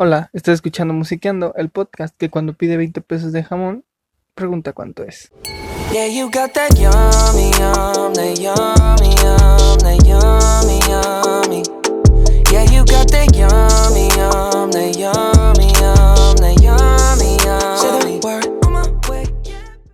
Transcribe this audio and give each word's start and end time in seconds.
Hola, 0.00 0.30
estás 0.32 0.54
escuchando 0.54 0.94
Musiqueando, 0.94 1.54
el 1.56 1.70
podcast 1.70 2.16
que 2.16 2.30
cuando 2.30 2.52
pide 2.52 2.76
20 2.76 3.00
pesos 3.00 3.32
de 3.32 3.42
jamón, 3.42 3.84
pregunta 4.36 4.72
cuánto 4.72 5.02
es. 5.02 5.32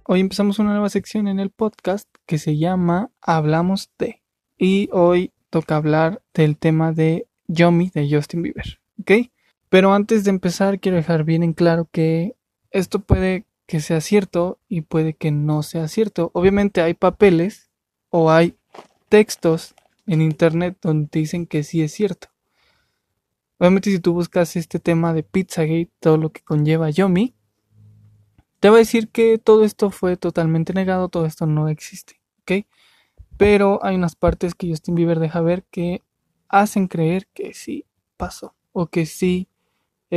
Hoy 0.05 0.21
empezamos 0.21 0.59
una 0.59 0.73
nueva 0.73 0.91
sección 0.91 1.29
en 1.29 1.41
el 1.41 1.48
podcast 1.48 2.11
que 2.27 2.36
se 2.36 2.59
llama 2.59 3.11
Hablamos 3.23 3.89
de. 3.98 4.21
Y 4.59 4.91
hoy 4.93 5.32
toca 5.48 5.77
hablar 5.77 6.21
del 6.34 6.59
tema 6.59 6.93
de 6.93 7.27
Yummy 7.46 7.89
de 7.89 8.07
Justin 8.14 8.43
Bieber, 8.43 8.80
¿ok? 9.00 9.30
Pero 9.75 9.93
antes 9.93 10.22
de 10.22 10.30
empezar 10.30 10.79
quiero 10.79 10.98
dejar 10.98 11.25
bien 11.25 11.43
en 11.43 11.52
claro 11.52 11.88
que 11.90 12.36
esto 12.71 13.00
puede 13.00 13.44
que 13.67 13.80
sea 13.80 14.00
cierto 14.00 14.61
y 14.68 14.82
puede 14.82 15.14
que 15.14 15.32
no 15.32 15.64
sea 15.64 15.89
cierto. 15.89 16.30
Obviamente 16.32 16.80
hay 16.80 16.94
papeles 16.94 17.72
o 18.08 18.30
hay 18.30 18.57
textos 19.08 19.75
en 20.07 20.22
internet 20.22 20.79
donde 20.80 21.08
te 21.08 21.18
dicen 21.18 21.44
que 21.49 21.64
sí 21.64 21.82
es 21.82 21.93
cierto. 21.93 22.29
Obviamente 23.58 23.90
si 23.90 23.99
tú 23.99 24.13
buscas 24.13 24.54
este 24.54 24.79
tema 24.79 25.13
de 25.13 25.25
Pizzagate, 25.25 25.91
todo 25.99 26.18
lo 26.18 26.30
que 26.30 26.43
conlleva 26.43 26.91
Yomi, 26.91 27.35
te 28.61 28.71
va 28.71 28.77
a 28.77 28.79
decir 28.79 29.08
que 29.08 29.38
todo 29.38 29.64
esto 29.64 29.91
fue 29.91 30.16
totalmente 30.16 30.72
negado, 30.72 31.08
todo 31.08 31.27
esto 31.27 31.46
no 31.46 31.66
existe, 31.68 32.20
¿ok? 32.42 32.64
Pero 33.36 33.80
hay 33.83 33.97
unas 33.97 34.14
partes 34.14 34.55
que 34.55 34.69
Justin 34.69 34.94
Bieber 34.94 35.19
deja 35.19 35.41
ver 35.41 35.64
que 35.64 36.00
hacen 36.48 36.86
creer 36.86 37.27
que 37.34 37.55
sí 37.55 37.86
pasó 38.16 38.55
o 38.70 38.86
que 38.86 39.05
sí 39.05 39.48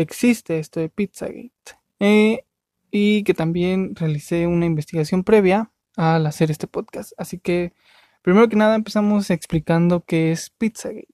existe 0.02 0.60
esto 0.60 0.80
de 0.80 0.90
Pizzagate. 0.90 1.52
Eh, 2.00 2.44
y 2.92 3.24
que 3.24 3.34
también 3.34 3.96
realicé 3.96 4.48
una 4.48 4.66
investigación 4.66 5.24
previa 5.24 5.72
al 5.96 6.26
hacer 6.26 6.52
este 6.52 6.68
podcast. 6.68 7.12
Así 7.18 7.40
que, 7.40 7.74
primero 8.22 8.48
que 8.50 8.56
nada, 8.56 8.76
empezamos 8.76 9.30
explicando 9.30 10.04
qué 10.06 10.32
es 10.32 10.50
Pizzagate. 10.52 11.08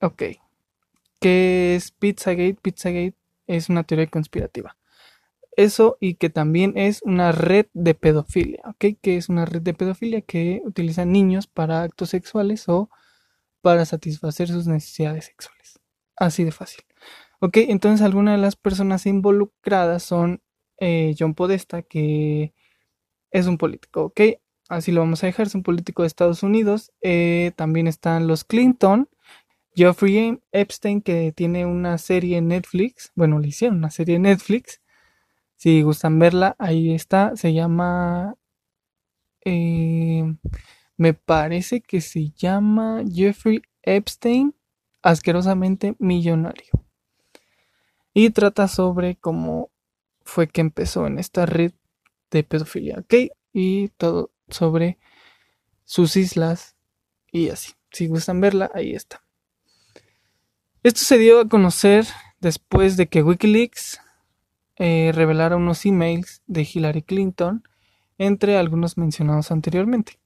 Ok. 0.00 0.22
¿Qué 1.20 1.76
es 1.76 1.90
Pizzagate? 1.92 2.56
Pizzagate 2.60 3.14
es 3.46 3.68
una 3.68 3.84
teoría 3.84 4.06
conspirativa. 4.08 4.76
Eso 5.56 5.98
y 6.00 6.14
que 6.14 6.30
también 6.30 6.72
es 6.76 7.02
una 7.02 7.32
red 7.32 7.66
de 7.74 7.94
pedofilia, 7.94 8.62
¿ok? 8.64 8.96
Que 9.02 9.16
es 9.16 9.28
una 9.28 9.44
red 9.44 9.60
de 9.62 9.74
pedofilia 9.74 10.22
que 10.22 10.62
utiliza 10.64 11.04
niños 11.04 11.46
para 11.46 11.82
actos 11.82 12.10
sexuales 12.10 12.68
o 12.68 12.88
para 13.60 13.84
satisfacer 13.84 14.48
sus 14.48 14.66
necesidades 14.66 15.26
sexuales. 15.26 15.80
Así 16.16 16.44
de 16.44 16.52
fácil. 16.52 16.84
Ok, 17.40 17.56
entonces 17.58 18.04
algunas 18.04 18.36
de 18.36 18.42
las 18.42 18.56
personas 18.56 19.06
involucradas 19.06 20.02
son 20.02 20.42
eh, 20.78 21.14
John 21.18 21.34
Podesta, 21.34 21.82
que 21.82 22.54
es 23.30 23.46
un 23.46 23.58
político, 23.58 24.04
¿ok? 24.06 24.20
Así 24.68 24.92
lo 24.92 25.00
vamos 25.02 25.22
a 25.24 25.26
dejar, 25.28 25.46
es 25.48 25.54
un 25.54 25.62
político 25.64 26.02
de 26.02 26.08
Estados 26.08 26.42
Unidos. 26.42 26.92
Eh, 27.02 27.52
también 27.56 27.86
están 27.88 28.26
los 28.28 28.44
Clinton, 28.44 29.08
Jeffrey 29.74 30.40
Epstein, 30.52 31.02
que 31.02 31.32
tiene 31.32 31.66
una 31.66 31.98
serie 31.98 32.38
en 32.38 32.48
Netflix, 32.48 33.12
bueno, 33.16 33.38
le 33.40 33.48
hicieron 33.48 33.78
una 33.78 33.90
serie 33.90 34.16
en 34.16 34.22
Netflix. 34.22 34.80
Si 35.56 35.82
gustan 35.82 36.18
verla, 36.18 36.56
ahí 36.58 36.92
está, 36.94 37.36
se 37.36 37.54
llama... 37.54 38.36
eh, 39.44 40.24
me 40.96 41.14
parece 41.14 41.80
que 41.80 42.00
se 42.00 42.30
llama 42.30 43.02
Jeffrey 43.10 43.62
Epstein, 43.82 44.54
asquerosamente 45.02 45.96
millonario. 45.98 46.89
Y 48.12 48.30
trata 48.30 48.68
sobre 48.68 49.16
cómo 49.16 49.70
fue 50.22 50.48
que 50.48 50.60
empezó 50.60 51.06
en 51.06 51.18
esta 51.18 51.46
red 51.46 51.72
de 52.30 52.44
pedofilia, 52.44 52.98
¿ok? 52.98 53.14
Y 53.52 53.88
todo 53.88 54.30
sobre 54.48 54.98
sus 55.84 56.16
islas 56.16 56.76
y 57.32 57.50
así. 57.50 57.72
Si 57.90 58.06
gustan 58.06 58.40
verla, 58.40 58.70
ahí 58.74 58.94
está. 58.94 59.22
Esto 60.82 61.00
se 61.00 61.18
dio 61.18 61.40
a 61.40 61.48
conocer 61.48 62.06
después 62.40 62.96
de 62.96 63.08
que 63.08 63.22
Wikileaks 63.22 64.00
eh, 64.76 65.12
revelara 65.14 65.56
unos 65.56 65.84
emails 65.84 66.42
de 66.46 66.66
Hillary 66.72 67.02
Clinton 67.02 67.62
entre 68.18 68.56
algunos 68.56 68.96
mencionados 68.96 69.50
anteriormente. 69.50 70.18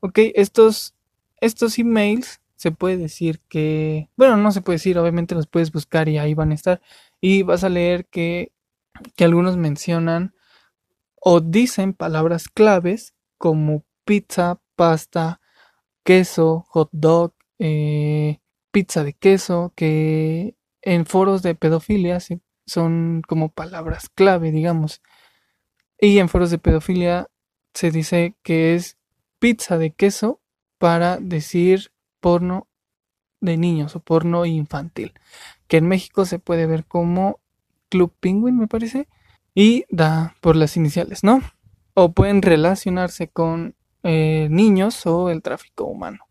Ok, 0.00 0.18
estos, 0.34 0.94
estos 1.40 1.78
emails 1.78 2.40
se 2.56 2.72
puede 2.72 2.98
decir 2.98 3.40
que, 3.48 4.10
bueno, 4.16 4.36
no 4.36 4.52
se 4.52 4.60
puede 4.60 4.76
decir, 4.76 4.98
obviamente 4.98 5.34
los 5.34 5.46
puedes 5.46 5.72
buscar 5.72 6.08
y 6.10 6.18
ahí 6.18 6.34
van 6.34 6.50
a 6.50 6.54
estar. 6.54 6.82
Y 7.20 7.42
vas 7.42 7.64
a 7.64 7.68
leer 7.68 8.06
que 8.06 8.52
que 9.16 9.24
algunos 9.24 9.56
mencionan 9.56 10.34
o 11.20 11.40
dicen 11.40 11.92
palabras 11.92 12.48
claves 12.48 13.14
como 13.38 13.84
pizza, 14.04 14.60
pasta, 14.76 15.40
queso, 16.04 16.64
hot 16.68 16.88
dog, 16.92 17.34
eh, 17.58 18.40
pizza 18.70 19.04
de 19.04 19.12
queso, 19.12 19.72
que 19.76 20.56
en 20.82 21.06
foros 21.06 21.42
de 21.42 21.54
pedofilia 21.54 22.18
son 22.66 23.22
como 23.26 23.50
palabras 23.50 24.08
clave, 24.08 24.50
digamos. 24.50 25.02
Y 25.98 26.18
en 26.18 26.28
foros 26.28 26.50
de 26.50 26.58
pedofilia 26.58 27.28
se 27.74 27.90
dice 27.90 28.34
que 28.42 28.74
es 28.74 28.96
pizza 29.38 29.78
de 29.78 29.92
queso 29.92 30.40
para 30.78 31.18
decir 31.18 31.92
porno 32.20 32.68
de 33.40 33.56
niños 33.56 33.96
o 33.96 34.00
porno 34.00 34.46
infantil, 34.46 35.14
que 35.70 35.76
en 35.76 35.86
México 35.86 36.24
se 36.24 36.40
puede 36.40 36.66
ver 36.66 36.84
como 36.84 37.38
Club 37.90 38.12
Penguin, 38.18 38.58
me 38.58 38.66
parece, 38.66 39.06
y 39.54 39.84
da 39.88 40.34
por 40.40 40.56
las 40.56 40.76
iniciales, 40.76 41.22
¿no? 41.22 41.42
O 41.94 42.10
pueden 42.10 42.42
relacionarse 42.42 43.28
con 43.28 43.76
eh, 44.02 44.48
niños 44.50 45.06
o 45.06 45.30
el 45.30 45.42
tráfico 45.42 45.84
humano. 45.84 46.24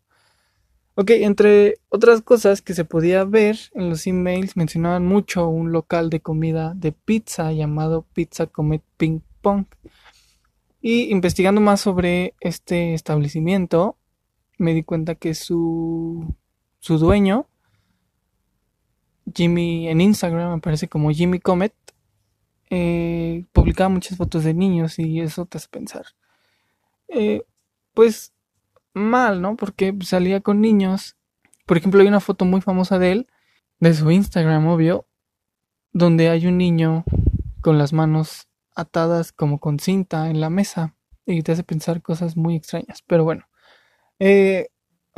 Ok, 0.94 1.12
entre 1.12 1.76
otras 1.88 2.20
cosas 2.20 2.60
que 2.60 2.74
se 2.74 2.84
podía 2.84 3.24
ver 3.24 3.58
en 3.72 3.88
los 3.88 4.06
emails, 4.06 4.58
mencionaban 4.58 5.06
mucho 5.06 5.48
un 5.48 5.72
local 5.72 6.10
de 6.10 6.20
comida 6.20 6.74
de 6.76 6.92
pizza 6.92 7.50
llamado 7.50 8.04
Pizza 8.12 8.46
Comet 8.46 8.82
Ping 8.98 9.20
Pong. 9.40 9.64
Y 10.82 11.10
investigando 11.10 11.62
más 11.62 11.80
sobre 11.80 12.34
este 12.40 12.92
establecimiento, 12.92 13.96
me 14.58 14.74
di 14.74 14.82
cuenta 14.82 15.14
que 15.14 15.32
su, 15.34 16.34
su 16.78 16.98
dueño 16.98 17.46
Jimmy 19.34 19.88
en 19.88 20.00
Instagram 20.00 20.52
aparece 20.52 20.88
como 20.88 21.10
Jimmy 21.10 21.40
Comet, 21.40 21.74
eh, 22.70 23.44
publicaba 23.52 23.88
muchas 23.88 24.16
fotos 24.16 24.44
de 24.44 24.54
niños 24.54 24.98
y 24.98 25.20
eso 25.20 25.46
te 25.46 25.58
hace 25.58 25.68
pensar. 25.68 26.06
Eh, 27.08 27.42
pues 27.94 28.32
mal, 28.94 29.42
¿no? 29.42 29.56
Porque 29.56 29.96
salía 30.02 30.40
con 30.40 30.60
niños. 30.60 31.16
Por 31.66 31.76
ejemplo, 31.76 32.00
hay 32.00 32.08
una 32.08 32.20
foto 32.20 32.44
muy 32.44 32.60
famosa 32.60 32.98
de 32.98 33.12
él, 33.12 33.26
de 33.80 33.94
su 33.94 34.10
Instagram, 34.10 34.66
obvio, 34.68 35.06
donde 35.92 36.28
hay 36.28 36.46
un 36.46 36.58
niño 36.58 37.04
con 37.60 37.78
las 37.78 37.92
manos 37.92 38.48
atadas 38.74 39.32
como 39.32 39.58
con 39.58 39.78
cinta 39.78 40.30
en 40.30 40.40
la 40.40 40.50
mesa 40.50 40.94
y 41.26 41.42
te 41.42 41.52
hace 41.52 41.64
pensar 41.64 42.02
cosas 42.02 42.36
muy 42.36 42.56
extrañas. 42.56 43.02
Pero 43.06 43.24
bueno, 43.24 43.46
eh, 44.18 44.68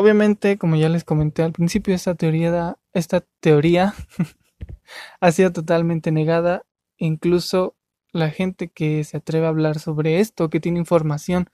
obviamente, 0.02 0.58
como 0.58 0.76
ya 0.76 0.88
les 0.88 1.04
comenté 1.04 1.42
al 1.42 1.52
principio, 1.52 1.94
esta 1.94 2.14
teoría, 2.16 3.94
ha 5.20 5.32
sido 5.32 5.52
totalmente 5.52 6.10
negada. 6.10 6.66
Incluso 6.98 7.76
la 8.12 8.30
gente 8.30 8.68
que 8.68 9.04
se 9.04 9.18
atreve 9.18 9.46
a 9.46 9.50
hablar 9.50 9.78
sobre 9.78 10.20
esto, 10.20 10.50
que 10.50 10.60
tiene 10.60 10.80
información 10.80 11.48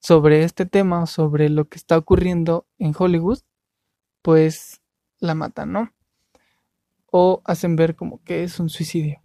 sobre 0.00 0.44
este 0.44 0.66
tema, 0.66 1.06
sobre 1.06 1.48
lo 1.48 1.68
que 1.68 1.78
está 1.78 1.96
ocurriendo 1.96 2.66
en 2.78 2.94
Hollywood, 2.96 3.40
pues 4.22 4.82
la 5.18 5.34
matan, 5.34 5.72
¿no? 5.72 5.92
O 7.10 7.40
hacen 7.44 7.74
ver 7.74 7.96
como 7.96 8.22
que 8.22 8.44
es 8.44 8.60
un 8.60 8.68
suicidio. 8.68 9.20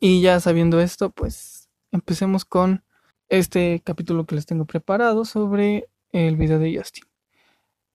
Y 0.00 0.22
ya 0.22 0.40
sabiendo 0.40 0.80
esto, 0.80 1.10
pues 1.10 1.68
empecemos 1.92 2.44
con 2.44 2.82
este 3.28 3.82
capítulo 3.84 4.26
que 4.26 4.34
les 4.36 4.46
tengo 4.46 4.64
preparado 4.64 5.24
sobre 5.24 5.88
el 6.12 6.36
video 6.36 6.58
de 6.58 6.76
Justin. 6.76 7.11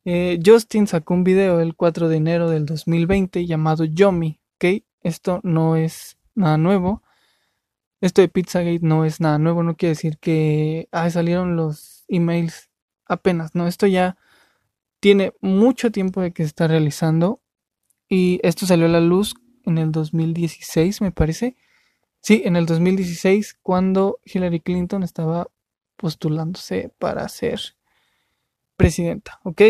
Eh, 0.10 0.40
Justin 0.44 0.88
sacó 0.88 1.16
un 1.16 1.26
video 1.26 1.60
el 1.60 1.76
4 1.76 2.08
de 2.08 2.16
enero 2.16 2.50
del 2.50 2.66
2020 2.66 3.46
llamado 3.46 3.84
Yomi, 3.84 4.40
¿ok? 4.56 4.82
Esto 5.02 5.42
no 5.44 5.76
es 5.76 6.18
nada 6.34 6.58
nuevo. 6.58 7.04
Esto 8.00 8.22
de 8.22 8.30
Pizzagate 8.30 8.80
no 8.84 9.04
es 9.04 9.20
nada 9.20 9.38
nuevo, 9.38 9.64
no 9.64 9.76
quiere 9.76 9.96
decir 9.96 10.18
que 10.18 10.88
ah, 10.94 11.10
salieron 11.10 11.58
los 11.58 12.06
emails 12.08 12.70
apenas, 13.06 13.54
no, 13.54 13.68
esto 13.68 13.86
ya 13.86 14.16
tiene 15.02 15.34
mucho 15.42 15.92
tiempo 15.92 16.22
de 16.22 16.32
que 16.32 16.44
se 16.44 16.48
está 16.48 16.70
realizando 16.70 17.42
y 18.08 18.40
esto 18.44 18.66
salió 18.66 18.86
a 18.86 18.90
la 18.90 19.02
luz 19.02 19.36
en 19.66 19.78
el 19.78 19.92
2016, 19.92 21.02
me 21.02 21.12
parece. 21.12 21.58
Sí, 22.22 22.44
en 22.46 22.56
el 22.56 22.66
2016 22.66 23.60
cuando 23.62 24.22
Hillary 24.24 24.62
Clinton 24.62 25.04
estaba 25.04 25.48
postulándose 25.98 26.94
para 26.98 27.28
ser 27.28 27.60
presidenta, 28.78 29.42
¿ok? 29.44 29.62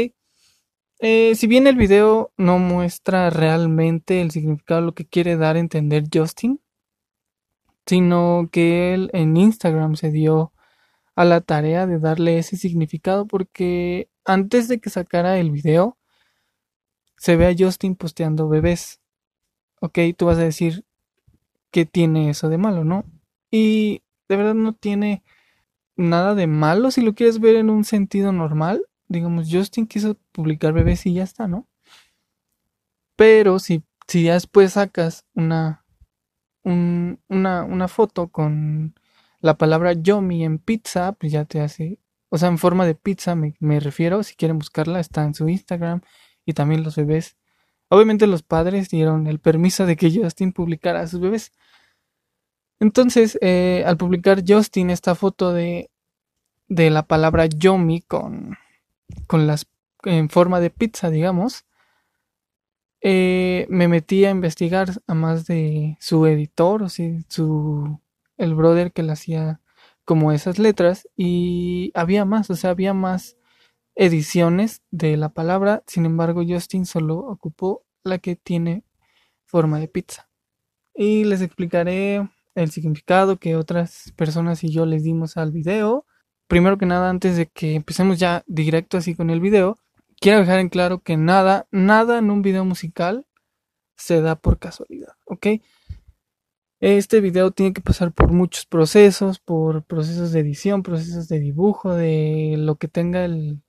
Eh, 0.99 1.35
si 1.35 1.45
bien 1.45 1.67
el 1.67 1.75
video 1.75 2.31
no 2.38 2.57
muestra 2.57 3.29
realmente 3.29 4.21
el 4.21 4.31
significado, 4.31 4.81
lo 4.81 4.94
que 4.95 5.05
quiere 5.05 5.38
dar 5.38 5.55
a 5.55 5.59
entender 5.59 6.05
Justin, 6.11 6.59
sino 7.85 8.49
que 8.51 8.94
él 8.94 9.09
en 9.13 9.38
Instagram 9.38 9.95
se 9.95 10.11
dio 10.11 10.53
a 11.15 11.23
la 11.25 11.41
tarea 11.41 11.85
de 11.88 11.99
darle 11.99 12.39
ese 12.39 12.57
significado 12.57 13.27
porque 13.27 14.09
antes 14.25 14.67
de 14.67 14.79
que 14.79 14.89
sacara 14.89 15.38
el 15.39 15.51
video 15.51 15.97
se 17.17 17.35
ve 17.35 17.47
a 17.47 17.55
Justin 17.57 17.95
posteando 17.95 18.50
bebés. 18.50 19.00
Ok, 19.81 20.00
tú 20.17 20.25
vas 20.25 20.38
a 20.38 20.43
decir 20.43 20.85
que 21.71 21.85
tiene 21.85 22.29
eso 22.29 22.50
de 22.50 22.57
malo, 22.57 22.83
¿no? 22.83 23.05
Y 23.51 24.01
de 24.29 24.38
verdad 24.38 24.55
no 24.55 24.73
tiene 24.73 25.23
nada 25.95 26.35
de 26.35 26.47
malo 26.47 26.91
si 26.91 27.01
lo 27.01 27.13
quieres 27.13 27.39
ver 27.39 27.55
en 27.55 27.69
un 27.69 27.83
sentido 27.83 28.31
normal 28.31 28.87
digamos, 29.07 29.48
Justin 29.51 29.88
quiso 29.88 30.18
publicar 30.31 30.74
bebés 30.74 31.06
y 31.06 31.13
ya 31.13 31.24
está, 31.24 31.48
¿no? 31.48 31.68
Pero 33.15 33.59
si, 33.59 33.83
si 34.07 34.24
ya 34.24 34.33
después 34.33 34.74
sacas 34.74 35.25
una, 35.33 35.86
una, 36.63 37.63
una 37.63 37.88
foto 37.88 38.27
con 38.30 38.95
la 39.39 39.57
palabra 39.57 39.94
yomi 39.94 40.44
en 40.44 40.59
pizza, 40.59 41.13
pues 41.13 41.31
ya 41.31 41.45
te 41.45 41.62
hace, 41.62 42.00
o 42.30 42.38
sea, 42.38 42.50
en 42.50 42.57
forma 42.57 42.86
de 42.86 42.95
pizza 42.95 43.36
me, 43.36 43.56
me 43.59 43.80
refiero, 43.80 44.24
si 44.24 44.36
quieren 44.36 44.59
buscarla, 44.59 45.00
está 45.00 45.24
en 45.24 45.33
su 45.33 45.50
Instagram 45.50 46.01
y 46.45 46.53
también 46.53 46.83
los 46.83 46.95
bebés. 46.95 47.38
Obviamente 47.89 48.27
los 48.27 48.44
padres 48.44 48.89
dieron 48.89 49.27
el 49.27 49.39
permiso 49.39 49.86
de 49.86 49.95
que 49.95 50.12
Justin 50.12 50.51
publicara 50.51 51.01
a 51.01 51.07
sus 51.07 51.19
bebés. 51.21 51.51
Entonces, 52.80 53.38
eh, 53.42 53.83
al 53.88 53.98
publicar 53.98 54.44
Justin 54.48 54.89
esta 54.89 55.15
foto 55.15 55.53
de, 55.53 55.89
de 56.68 56.89
la 56.89 57.03
palabra 57.03 57.48
Yomi 57.48 58.01
con, 58.01 58.57
con 59.27 59.48
las 59.48 59.68
en 60.04 60.30
forma 60.30 60.59
de 60.59 60.69
pizza, 60.69 61.09
digamos, 61.09 61.65
eh, 63.01 63.68
me 63.69 63.88
metí 63.88 64.25
a 64.25 64.31
investigar 64.31 64.89
a 65.07 65.13
más 65.13 65.45
de 65.45 65.98
su 66.00 66.25
editor, 66.25 66.83
o 66.83 66.89
sea, 66.89 67.12
su 67.30 68.00
el 68.38 68.56
brother 68.56 68.92
que 68.92 69.04
le 69.04 69.12
hacía 69.13 69.62
como 70.06 70.31
esas 70.31 70.59
letras 70.59 71.07
y 71.15 71.92
había 71.95 72.25
más, 72.25 72.50
o 72.50 72.56
sea, 72.56 72.71
había 72.71 72.94
más 72.94 73.38
ediciones 73.95 74.81
de 74.92 75.18
la 75.18 75.30
palabra, 75.30 75.83
sin 75.88 76.06
embargo, 76.06 76.44
Justin 76.48 76.86
solo 76.86 77.18
ocupó 77.18 77.86
la 78.03 78.19
que 78.19 78.36
tiene 78.36 78.83
forma 79.45 79.80
de 79.80 79.88
pizza. 79.88 80.30
Y 80.95 81.25
les 81.25 81.42
explicaré 81.42 82.30
el 82.56 82.71
significado 82.71 83.38
que 83.38 83.56
otras 83.56 84.13
personas 84.15 84.63
y 84.63 84.71
yo 84.71 84.86
les 84.86 85.03
dimos 85.03 85.38
al 85.38 85.51
video 85.51 86.06
primero 86.47 86.77
que 86.77 86.85
nada, 86.85 87.09
antes 87.09 87.38
de 87.38 87.47
que 87.47 87.75
empecemos 87.75 88.19
ya 88.19 88.44
directo 88.47 88.97
así 88.97 89.15
con 89.15 89.29
el 89.29 89.39
video, 89.39 89.77
quiero 90.19 90.39
dejar 90.39 90.59
en 90.59 90.69
claro 90.69 90.99
que 90.99 91.17
nada, 91.17 91.67
nada 91.71 92.17
en 92.19 92.31
un 92.31 92.41
video 92.41 92.65
musical 92.65 93.25
se 93.95 94.21
da 94.21 94.35
por 94.35 94.59
casualidad, 94.59 95.13
¿ok? 95.25 95.47
Este 96.79 97.21
video 97.21 97.51
tiene 97.51 97.73
que 97.73 97.81
pasar 97.81 98.11
por 98.11 98.31
muchos 98.31 98.65
procesos, 98.67 99.39
por 99.39 99.83
procesos 99.83 100.31
de 100.31 100.41
edición, 100.41 100.83
procesos 100.83 101.27
de 101.27 101.39
dibujo, 101.39 101.95
de 101.95 102.55
lo 102.57 102.75
que 102.75 102.88
tenga 102.88 103.25
el, 103.25 103.63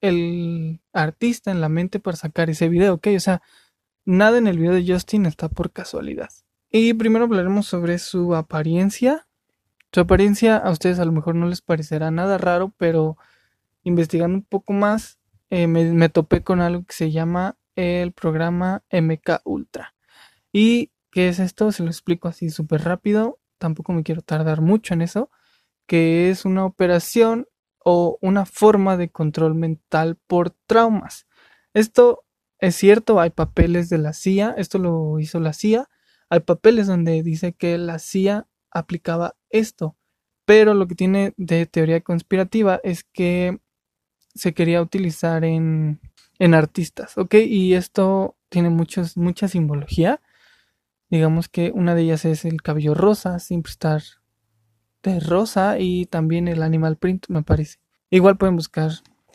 el 0.00 0.80
artista 0.92 1.52
en 1.52 1.60
la 1.60 1.68
mente 1.68 2.00
para 2.00 2.16
sacar 2.16 2.50
ese 2.50 2.68
video, 2.68 2.94
¿ok? 2.94 3.08
O 3.16 3.20
sea, 3.20 3.42
nada 4.04 4.38
en 4.38 4.48
el 4.48 4.58
video 4.58 4.74
de 4.74 4.84
Justin 4.86 5.26
está 5.26 5.48
por 5.48 5.70
casualidad. 5.70 6.30
Y 6.70 6.94
primero 6.94 7.24
hablaremos 7.24 7.66
sobre 7.66 7.98
su 7.98 8.34
apariencia, 8.34 9.28
su 9.92 10.00
apariencia 10.00 10.56
a 10.56 10.70
ustedes 10.70 10.98
a 10.98 11.04
lo 11.04 11.12
mejor 11.12 11.34
no 11.34 11.46
les 11.46 11.62
parecerá 11.62 12.10
nada 12.10 12.38
raro, 12.38 12.72
pero 12.76 13.16
investigando 13.82 14.36
un 14.36 14.44
poco 14.44 14.72
más 14.72 15.18
eh, 15.50 15.66
me, 15.66 16.08
topé 16.08 16.44
con 16.44 16.60
algo 16.60 16.84
que 16.84 16.94
se 16.94 17.10
llama 17.10 17.58
el 17.74 18.12
programa 18.12 18.84
MK 18.92 19.40
Ultra. 19.44 19.94
¿Y 20.52 20.92
qué 21.10 21.28
es 21.28 21.40
esto? 21.40 21.72
Se 21.72 21.82
lo 21.82 21.90
explico 21.90 22.28
así 22.28 22.50
súper 22.50 22.82
rápido, 22.84 23.40
tampoco 23.58 23.92
me 23.92 24.04
quiero 24.04 24.22
tardar 24.22 24.60
mucho 24.60 24.94
en 24.94 25.02
eso, 25.02 25.30
que 25.86 26.30
es 26.30 26.44
una 26.44 26.64
operación 26.64 27.48
o 27.84 28.18
una 28.20 28.46
forma 28.46 28.96
de 28.96 29.10
control 29.10 29.56
mental 29.56 30.16
por 30.28 30.50
traumas. 30.50 31.26
Esto 31.74 32.24
es 32.60 32.76
cierto, 32.76 33.20
hay 33.20 33.30
papeles 33.30 33.88
de 33.88 33.98
la 33.98 34.12
CIA, 34.12 34.54
esto 34.56 34.78
lo 34.78 35.18
hizo 35.18 35.40
la 35.40 35.52
CIA, 35.52 35.88
hay 36.28 36.40
papeles 36.40 36.86
donde 36.86 37.22
dice 37.24 37.54
que 37.54 37.76
la 37.78 37.98
CIA 37.98 38.46
aplicaba 38.70 39.36
esto. 39.50 39.96
Pero 40.44 40.74
lo 40.74 40.86
que 40.86 40.94
tiene 40.94 41.34
de 41.36 41.66
teoría 41.66 42.00
conspirativa 42.00 42.80
es 42.82 43.04
que 43.04 43.60
se 44.34 44.54
quería 44.54 44.82
utilizar 44.82 45.44
en, 45.44 46.00
en 46.38 46.54
artistas, 46.54 47.18
¿ok? 47.18 47.34
Y 47.34 47.74
esto 47.74 48.36
tiene 48.48 48.70
muchos, 48.70 49.16
mucha 49.16 49.48
simbología. 49.48 50.20
Digamos 51.08 51.48
que 51.48 51.72
una 51.74 51.94
de 51.94 52.02
ellas 52.02 52.24
es 52.24 52.44
el 52.44 52.62
cabello 52.62 52.94
rosa, 52.94 53.38
siempre 53.38 53.70
estar 53.70 54.02
de 55.02 55.20
rosa 55.20 55.78
y 55.78 56.06
también 56.06 56.48
el 56.48 56.62
animal 56.62 56.96
print, 56.96 57.26
me 57.28 57.42
parece. 57.42 57.78
Igual 58.10 58.36
pueden 58.36 58.56
buscar 58.56 58.90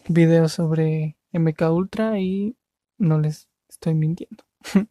videos 0.08 0.54
sobre 0.54 1.18
MK 1.32 1.62
Ultra 1.72 2.20
y 2.20 2.56
no 2.98 3.20
les 3.20 3.50
estoy 3.70 3.94
mintiendo. 3.94 4.44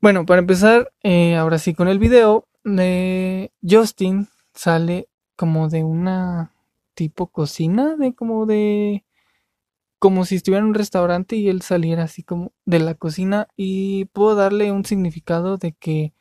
bueno, 0.00 0.26
para 0.26 0.40
empezar, 0.40 0.92
eh, 1.02 1.36
ahora 1.36 1.58
sí 1.58 1.74
con 1.74 1.88
el 1.88 1.98
video, 1.98 2.48
de 2.64 3.52
Justin 3.68 4.28
sale 4.54 5.08
como 5.36 5.68
de 5.68 5.84
una 5.84 6.54
tipo 6.94 7.28
cocina, 7.28 7.96
de 7.96 8.14
como 8.14 8.46
de 8.46 9.04
como 9.98 10.24
si 10.24 10.36
estuviera 10.36 10.62
en 10.62 10.68
un 10.70 10.74
restaurante 10.74 11.36
y 11.36 11.48
él 11.48 11.62
saliera 11.62 12.04
así 12.04 12.22
como 12.22 12.52
de 12.64 12.80
la 12.80 12.94
cocina 12.94 13.48
y 13.56 14.06
puedo 14.06 14.34
darle 14.34 14.72
un 14.72 14.84
significado 14.84 15.58
de 15.58 15.72
que 15.72 16.14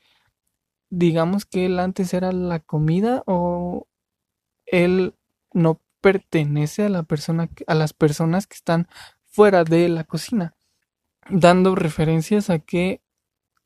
digamos 0.89 1.45
que 1.45 1.65
él 1.65 1.79
antes 1.79 2.13
era 2.13 2.31
la 2.31 2.59
comida 2.59 3.23
o 3.25 3.87
él 4.65 5.15
no 5.53 5.81
pertenece 6.01 6.85
a 6.85 6.89
la 6.89 7.03
persona 7.03 7.49
a 7.67 7.75
las 7.75 7.93
personas 7.93 8.47
que 8.47 8.55
están 8.55 8.87
fuera 9.25 9.63
de 9.63 9.89
la 9.89 10.03
cocina 10.03 10.55
dando 11.29 11.75
referencias 11.75 12.49
a 12.49 12.59
que 12.59 13.01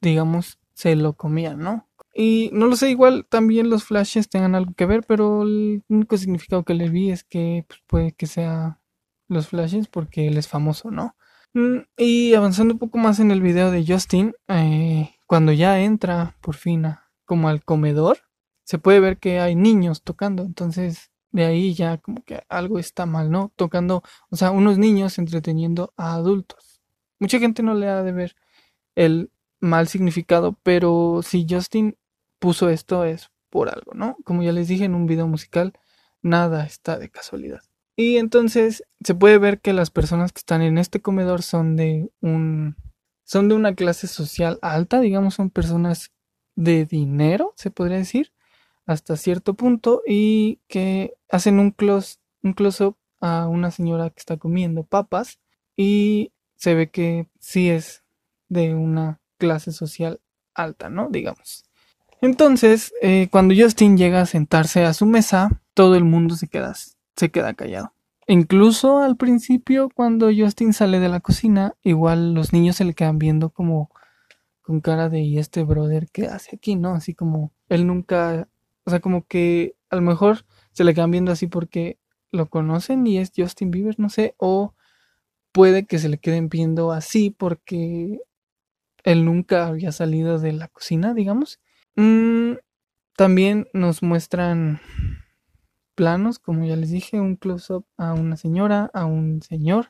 digamos 0.02 0.60
se 0.74 0.96
lo 0.96 1.14
comían, 1.14 1.60
¿no? 1.60 1.88
Y 2.14 2.50
no 2.54 2.68
lo 2.68 2.76
sé, 2.76 2.92
igual 2.92 3.26
también 3.28 3.70
los 3.70 3.86
flashes 3.86 4.30
tengan 4.30 4.54
algo 4.56 4.74
que 4.76 4.86
ver, 4.86 5.04
pero 5.08 5.44
el 5.44 5.84
único 5.90 6.18
significado 6.18 6.64
que 6.64 6.76
le 6.76 6.90
vi 6.90 7.10
es 7.12 7.24
que 7.24 7.66
pues, 7.68 7.82
puede 7.88 8.12
que 8.12 8.28
sea 8.28 8.80
los 9.28 9.48
flashes 9.48 9.88
porque 9.88 10.28
él 10.28 10.38
es 10.38 10.48
famoso, 10.48 10.92
¿no? 10.92 11.16
Mm, 11.54 11.80
y 11.98 12.34
avanzando 12.36 12.76
un 12.76 12.80
poco 12.80 12.98
más 12.98 13.20
en 13.20 13.32
el 13.32 13.42
video 13.42 13.72
de 13.72 13.86
Justin, 13.86 14.34
eh, 14.48 15.16
cuando 15.28 15.52
ya 15.52 15.80
entra 15.80 16.38
por 16.42 16.56
fin 16.56 16.86
como 17.26 17.50
al 17.50 17.64
comedor, 17.64 18.20
se 18.64 18.78
puede 18.80 19.00
ver 19.00 19.18
que 19.18 19.40
hay 19.40 19.56
niños 19.56 20.04
tocando, 20.04 20.44
entonces 20.44 21.12
de 21.32 21.46
ahí 21.46 21.74
ya 21.74 21.98
como 21.98 22.24
que 22.24 22.44
algo 22.50 22.80
está 22.80 23.06
mal, 23.06 23.32
¿no? 23.32 23.52
Tocando, 23.56 24.04
o 24.30 24.36
sea, 24.36 24.52
unos 24.52 24.78
niños 24.78 25.18
entreteniendo 25.18 25.94
a 25.98 26.14
adultos. 26.14 26.82
Mucha 27.20 27.40
gente 27.40 27.64
no 27.64 27.74
le 27.74 27.90
ha 27.90 28.04
de 28.04 28.12
ver 28.12 28.36
el 28.96 29.32
mal 29.60 29.88
significado, 29.88 30.58
pero 30.64 31.22
si 31.24 31.48
Justin 31.50 31.98
puso 32.44 32.68
esto 32.68 33.06
es 33.06 33.32
por 33.50 33.70
algo, 33.70 33.94
¿no? 33.94 34.18
Como 34.26 34.44
ya 34.44 34.52
les 34.52 34.68
dije 34.68 34.84
en 34.84 34.96
un 34.96 35.06
video 35.06 35.30
musical, 35.30 35.72
nada 36.22 36.66
está 36.66 37.00
de 37.00 37.10
casualidad. 37.10 37.62
Y 37.96 38.18
entonces 38.18 38.84
se 39.02 39.16
puede 39.16 39.38
ver 39.38 39.62
que 39.62 39.72
las 39.72 39.92
personas 39.92 40.34
que 40.34 40.40
están 40.40 40.62
en 40.62 40.78
este 40.78 41.00
comedor 41.00 41.42
son 41.42 41.78
de 41.78 42.12
un 42.20 42.76
son 43.24 43.48
de 43.48 43.56
una 43.56 43.76
clase 43.76 44.08
social 44.08 44.60
alta, 44.62 45.00
digamos, 45.00 45.36
son 45.36 45.52
personas 45.52 46.12
de 46.58 46.84
dinero, 46.84 47.54
se 47.56 47.72
podría 47.72 47.96
decir, 47.96 48.34
hasta 48.86 49.16
cierto 49.16 49.54
punto 49.54 50.02
y 50.06 50.60
que 50.68 51.14
hacen 51.30 51.60
un 51.60 51.72
close 51.72 52.18
un 52.42 52.52
close 52.52 52.84
up 52.84 52.98
a 53.22 53.48
una 53.48 53.72
señora 53.72 54.10
que 54.10 54.20
está 54.20 54.36
comiendo 54.36 54.84
papas 54.84 55.40
y 55.78 56.34
se 56.58 56.76
ve 56.76 56.92
que 56.92 57.30
sí 57.40 57.70
es 57.70 58.04
de 58.50 58.76
una 58.76 59.22
clase 59.38 59.72
social 59.72 60.20
alta, 60.54 60.90
¿no? 60.90 61.08
Digamos. 61.10 61.70
Entonces, 62.24 62.94
eh, 63.02 63.28
cuando 63.32 63.54
Justin 63.54 63.98
llega 63.98 64.22
a 64.22 64.26
sentarse 64.26 64.86
a 64.86 64.94
su 64.94 65.06
mesa, 65.06 65.62
todo 65.74 65.96
el 65.96 66.06
mundo 66.06 66.38
se 66.38 66.48
queda, 66.48 66.74
se 67.18 67.32
queda 67.32 67.54
callado. 67.54 67.94
Incluso 68.28 69.00
al 69.00 69.18
principio, 69.18 69.90
cuando 69.94 70.30
Justin 70.34 70.72
sale 70.72 71.02
de 71.02 71.10
la 71.10 71.20
cocina, 71.20 71.76
igual 71.84 72.34
los 72.34 72.54
niños 72.54 72.78
se 72.78 72.86
le 72.86 72.94
quedan 72.94 73.20
viendo 73.20 73.50
como 73.50 73.90
con 74.62 74.80
cara 74.80 75.10
de 75.10 75.20
¿y 75.20 75.38
este 75.38 75.64
brother 75.64 76.08
qué 76.14 76.28
hace 76.28 76.56
aquí? 76.56 76.78
¿No? 76.78 76.94
Así 76.94 77.14
como 77.14 77.52
él 77.68 77.86
nunca, 77.86 78.48
o 78.86 78.90
sea, 78.90 79.02
como 79.02 79.28
que 79.28 79.76
a 79.90 79.98
lo 79.98 80.02
mejor 80.02 80.46
se 80.72 80.86
le 80.86 80.94
quedan 80.94 81.12
viendo 81.12 81.34
así 81.34 81.48
porque 81.48 82.00
lo 82.32 82.50
conocen 82.50 83.06
y 83.06 83.18
es 83.18 83.34
Justin 83.36 83.70
Bieber, 83.70 84.00
no 84.00 84.08
sé, 84.08 84.34
o 84.38 84.76
puede 85.52 85.86
que 85.86 86.00
se 86.00 86.08
le 86.08 86.20
queden 86.20 86.48
viendo 86.48 86.94
así 86.94 87.32
porque 87.32 88.22
él 89.04 89.26
nunca 89.26 89.68
había 89.68 89.92
salido 89.92 90.40
de 90.40 90.54
la 90.54 90.70
cocina, 90.70 91.14
digamos, 91.14 91.60
Mm, 91.96 92.54
también 93.16 93.68
nos 93.74 94.04
muestran 94.04 94.82
planos, 95.96 96.40
como 96.40 96.66
ya 96.66 96.76
les 96.76 96.92
dije, 96.92 97.20
un 97.20 97.36
close-up 97.36 97.86
a 97.98 98.14
una 98.14 98.38
señora, 98.38 98.90
a 98.94 99.06
un 99.06 99.42
señor 99.42 99.90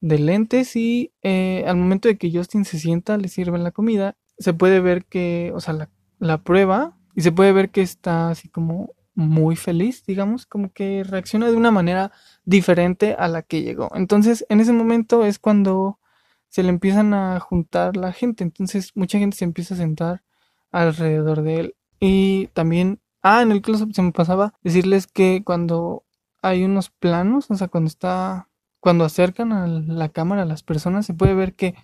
de 0.00 0.18
lentes 0.18 0.76
y 0.76 1.12
eh, 1.22 1.64
al 1.66 1.76
momento 1.76 2.08
de 2.08 2.18
que 2.18 2.30
Justin 2.32 2.64
se 2.64 2.78
sienta, 2.78 3.16
le 3.16 3.28
sirven 3.28 3.64
la 3.64 3.70
comida, 3.70 4.16
se 4.38 4.52
puede 4.52 4.80
ver 4.80 5.06
que, 5.06 5.52
o 5.54 5.60
sea, 5.60 5.74
la, 5.74 5.90
la 6.18 6.42
prueba 6.42 6.98
y 7.14 7.22
se 7.22 7.32
puede 7.32 7.52
ver 7.52 7.70
que 7.70 7.80
está 7.82 8.30
así 8.30 8.48
como 8.48 8.90
muy 9.14 9.56
feliz, 9.56 10.04
digamos, 10.04 10.44
como 10.46 10.72
que 10.72 11.04
reacciona 11.04 11.48
de 11.50 11.56
una 11.56 11.70
manera 11.70 12.12
diferente 12.44 13.14
a 13.18 13.28
la 13.28 13.42
que 13.42 13.62
llegó. 13.62 13.90
Entonces, 13.94 14.44
en 14.48 14.60
ese 14.60 14.72
momento 14.72 15.24
es 15.24 15.38
cuando 15.38 16.00
se 16.48 16.62
le 16.62 16.68
empiezan 16.68 17.14
a 17.14 17.40
juntar 17.40 17.96
la 17.96 18.12
gente, 18.12 18.44
entonces 18.44 18.92
mucha 18.94 19.18
gente 19.18 19.36
se 19.36 19.44
empieza 19.44 19.74
a 19.74 19.78
sentar 19.78 20.23
alrededor 20.74 21.42
de 21.42 21.60
él. 21.60 21.76
Y 22.00 22.48
también, 22.48 23.00
ah, 23.22 23.42
en 23.42 23.52
el 23.52 23.62
close 23.62 23.86
se 23.92 24.02
me 24.02 24.12
pasaba 24.12 24.54
decirles 24.62 25.06
que 25.06 25.42
cuando 25.44 26.04
hay 26.42 26.64
unos 26.64 26.90
planos, 26.90 27.50
o 27.50 27.54
sea, 27.54 27.68
cuando 27.68 27.88
está, 27.88 28.48
cuando 28.80 29.04
acercan 29.04 29.52
a 29.52 29.66
la 29.66 30.08
cámara 30.10 30.42
a 30.42 30.46
las 30.46 30.62
personas, 30.62 31.06
se 31.06 31.14
puede 31.14 31.34
ver 31.34 31.54
que 31.54 31.74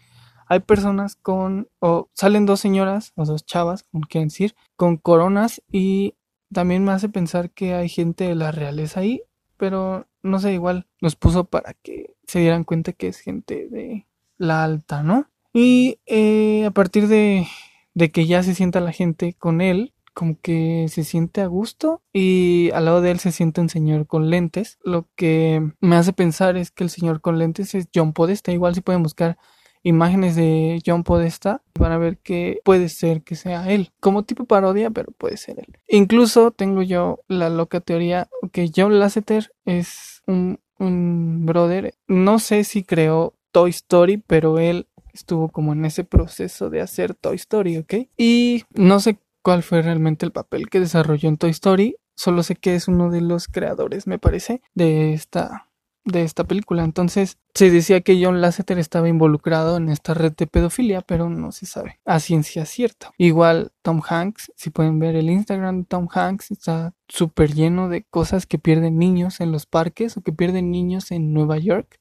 hay 0.47 0.61
personas 0.61 1.14
con, 1.14 1.68
o 1.78 2.11
salen 2.12 2.44
dos 2.44 2.61
señoras, 2.61 3.12
o 3.14 3.25
dos 3.25 3.47
chavas, 3.47 3.85
como 3.85 4.06
quieren 4.06 4.28
decir, 4.28 4.56
con 4.76 4.97
coronas 4.97 5.62
y 5.70 6.16
también 6.52 6.85
me 6.85 6.92
hace 6.92 7.09
pensar 7.09 7.50
que 7.50 7.75
hay 7.75 7.88
gente 7.88 8.25
de 8.25 8.35
la 8.35 8.50
realeza 8.50 9.00
ahí, 9.00 9.23
pero 9.56 10.09
no 10.23 10.40
sé, 10.40 10.52
igual 10.52 10.88
nos 11.00 11.14
puso 11.14 11.44
para 11.44 11.75
que 11.75 12.14
se 12.26 12.40
dieran 12.40 12.64
cuenta 12.64 12.92
que 12.92 13.09
es 13.09 13.20
gente 13.20 13.68
de 13.70 14.06
la 14.37 14.64
alta, 14.64 15.04
¿no? 15.04 15.30
Y 15.52 16.00
eh, 16.06 16.64
a 16.66 16.70
partir 16.73 17.06
de, 17.06 17.47
de 17.94 18.11
que 18.11 18.26
ya 18.26 18.42
se 18.42 18.54
sienta 18.54 18.80
la 18.80 18.92
gente 18.92 19.35
con 19.38 19.61
él, 19.61 19.94
como 20.14 20.38
que 20.40 20.87
se 20.88 21.04
siente 21.04 21.40
a 21.40 21.47
gusto 21.47 22.02
y 22.12 22.70
al 22.75 22.85
lado 22.85 23.00
de 23.00 23.11
él 23.11 23.20
se 23.20 23.32
siente 23.32 23.61
un 23.61 23.68
señor 23.68 24.06
con 24.06 24.30
lentes. 24.30 24.78
Lo 24.85 25.09
que 25.16 25.73
me 25.80 25.97
hace 25.97 26.12
pensar 26.12 26.56
es 26.56 26.70
que 26.70 26.85
el 26.85 26.90
señor 26.90 27.20
con 27.20 27.38
lentes 27.38 27.75
es 27.75 27.88
John 27.94 28.12
Podesta. 28.12 28.52
Igual 28.52 28.75
si 28.75 28.80
pueden 28.80 29.02
buscar 29.02 29.38
imágenes 29.82 30.37
de 30.37 30.82
John 30.85 31.04
Podesta 31.04 31.62
van 31.78 31.92
a 31.92 31.99
ver 31.99 32.18
que 32.18 32.61
puede 32.64 32.88
ser 32.88 33.23
que 33.23 33.35
sea 33.35 33.70
él, 33.70 33.92
como 34.00 34.25
tipo 34.25 34.44
parodia, 34.44 34.90
pero 34.90 35.12
puede 35.12 35.37
ser 35.37 35.59
él. 35.61 35.78
Incluso 35.88 36.50
tengo 36.50 36.82
yo 36.82 37.20
la 37.28 37.49
loca 37.49 37.80
teoría 37.80 38.28
que 38.52 38.70
John 38.75 38.99
Lasseter 38.99 39.52
es 39.64 40.23
un, 40.26 40.61
un 40.78 41.47
brother, 41.47 41.94
no 42.06 42.38
sé 42.38 42.64
si 42.64 42.82
creó 42.82 43.35
Toy 43.52 43.70
Story, 43.70 44.18
pero 44.18 44.59
él 44.59 44.87
estuvo 45.12 45.49
como 45.49 45.73
en 45.73 45.85
ese 45.85 46.05
proceso 46.05 46.71
de 46.71 46.81
hacer 46.81 47.14
Toy 47.14 47.37
Story, 47.37 47.79
¿ok? 47.79 47.95
Y 48.17 48.64
no 48.75 49.00
sé 49.00 49.19
cuál 49.43 49.62
fue 49.62 49.83
realmente 49.83 50.26
el 50.26 50.33
papel 50.33 50.69
que 50.69 50.81
desarrolló 50.81 51.29
en 51.29 51.37
Toy 51.37 51.50
Story, 51.50 51.97
solo 52.14 52.43
sé 52.43 52.57
que 52.57 52.75
es 52.75 52.88
uno 52.88 53.11
de 53.11 53.21
los 53.21 53.49
creadores, 53.49 54.07
me 54.07 54.19
parece, 54.19 54.62
de 54.75 55.14
esta 55.14 55.71
de 56.05 56.23
esta 56.23 56.45
película. 56.45 56.85
Entonces 56.85 57.38
se 57.55 57.71
decía 57.71 58.00
que 58.00 58.23
John 58.23 58.40
Lasseter 58.40 58.79
estaba 58.79 59.09
involucrado 59.09 59.76
en 59.76 59.88
esta 59.88 60.14
red 60.14 60.33
de 60.33 60.47
pedofilia, 60.47 61.02
pero 61.02 61.29
no 61.29 61.52
se 61.52 61.67
sabe 61.67 62.00
a 62.05 62.21
ciencia 62.21 62.64
cierta. 62.64 63.12
Igual 63.19 63.73
Tom 63.83 64.00
Hanks, 64.07 64.52
si 64.57 64.71
pueden 64.71 64.99
ver 64.99 65.17
el 65.17 65.31
Instagram 65.31 65.81
de 65.81 65.87
Tom 65.87 66.09
Hanks, 66.11 66.50
está 66.50 66.95
súper 67.09 67.55
lleno 67.55 67.88
de 67.88 68.05
cosas 68.05 68.47
que 68.47 68.59
pierden 68.59 68.99
niños 68.99 69.40
en 69.40 69.52
los 69.52 69.67
parques 69.67 70.17
o 70.17 70.23
que 70.23 70.33
pierden 70.33 70.71
niños 70.71 71.11
en 71.11 71.33
Nueva 71.33 71.59
York. 71.59 72.00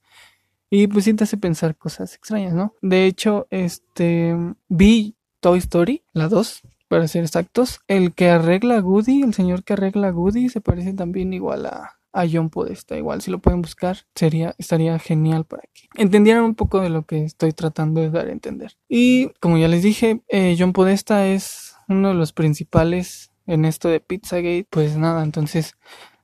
Y 0.70 0.88
pues 0.88 1.06
sí 1.06 1.14
te 1.14 1.24
hace 1.24 1.38
pensar 1.38 1.76
cosas 1.76 2.14
extrañas, 2.16 2.54
¿no? 2.54 2.76
De 2.82 3.06
hecho, 3.06 3.48
este 3.50 4.36
vi 4.68 5.16
Toy 5.40 5.60
Story, 5.60 6.04
la 6.14 6.28
2, 6.28 6.62
para 6.88 7.08
ser 7.08 7.24
exactos. 7.24 7.80
El 7.88 8.14
que 8.14 8.30
arregla 8.30 8.80
Goody, 8.80 9.24
el 9.24 9.34
señor 9.34 9.64
que 9.64 9.74
arregla 9.74 10.12
Goody, 10.12 10.50
se 10.50 10.62
parece 10.62 10.94
también 10.94 11.34
igual 11.34 11.66
a, 11.66 12.00
a 12.12 12.26
John 12.32 12.50
Podesta. 12.50 12.98
Igual, 12.98 13.22
si 13.22 13.32
lo 13.32 13.40
pueden 13.40 13.62
buscar, 13.62 13.98
sería, 14.16 14.56
estaría 14.58 14.98
genial 15.00 15.46
para 15.46 15.64
que 15.74 15.88
entendieran 15.96 16.44
un 16.44 16.56
poco 16.56 16.82
de 16.82 16.90
lo 16.90 17.04
que 17.04 17.24
estoy 17.24 17.54
tratando 17.54 18.02
de 18.02 18.10
dar 18.10 18.28
a 18.28 18.32
entender. 18.32 18.78
Y 18.88 19.30
como 19.40 19.58
ya 19.58 19.68
les 19.68 19.84
dije, 19.84 20.22
eh, 20.28 20.56
John 20.58 20.74
Podesta 20.74 21.28
es 21.28 21.76
uno 21.88 22.10
de 22.10 22.16
los 22.16 22.34
principales 22.34 23.32
en 23.48 23.66
esto 23.66 23.90
de 23.90 24.00
Pizzagate. 24.00 24.68
Pues 24.70 24.98
nada, 24.98 25.24
entonces 25.24 25.76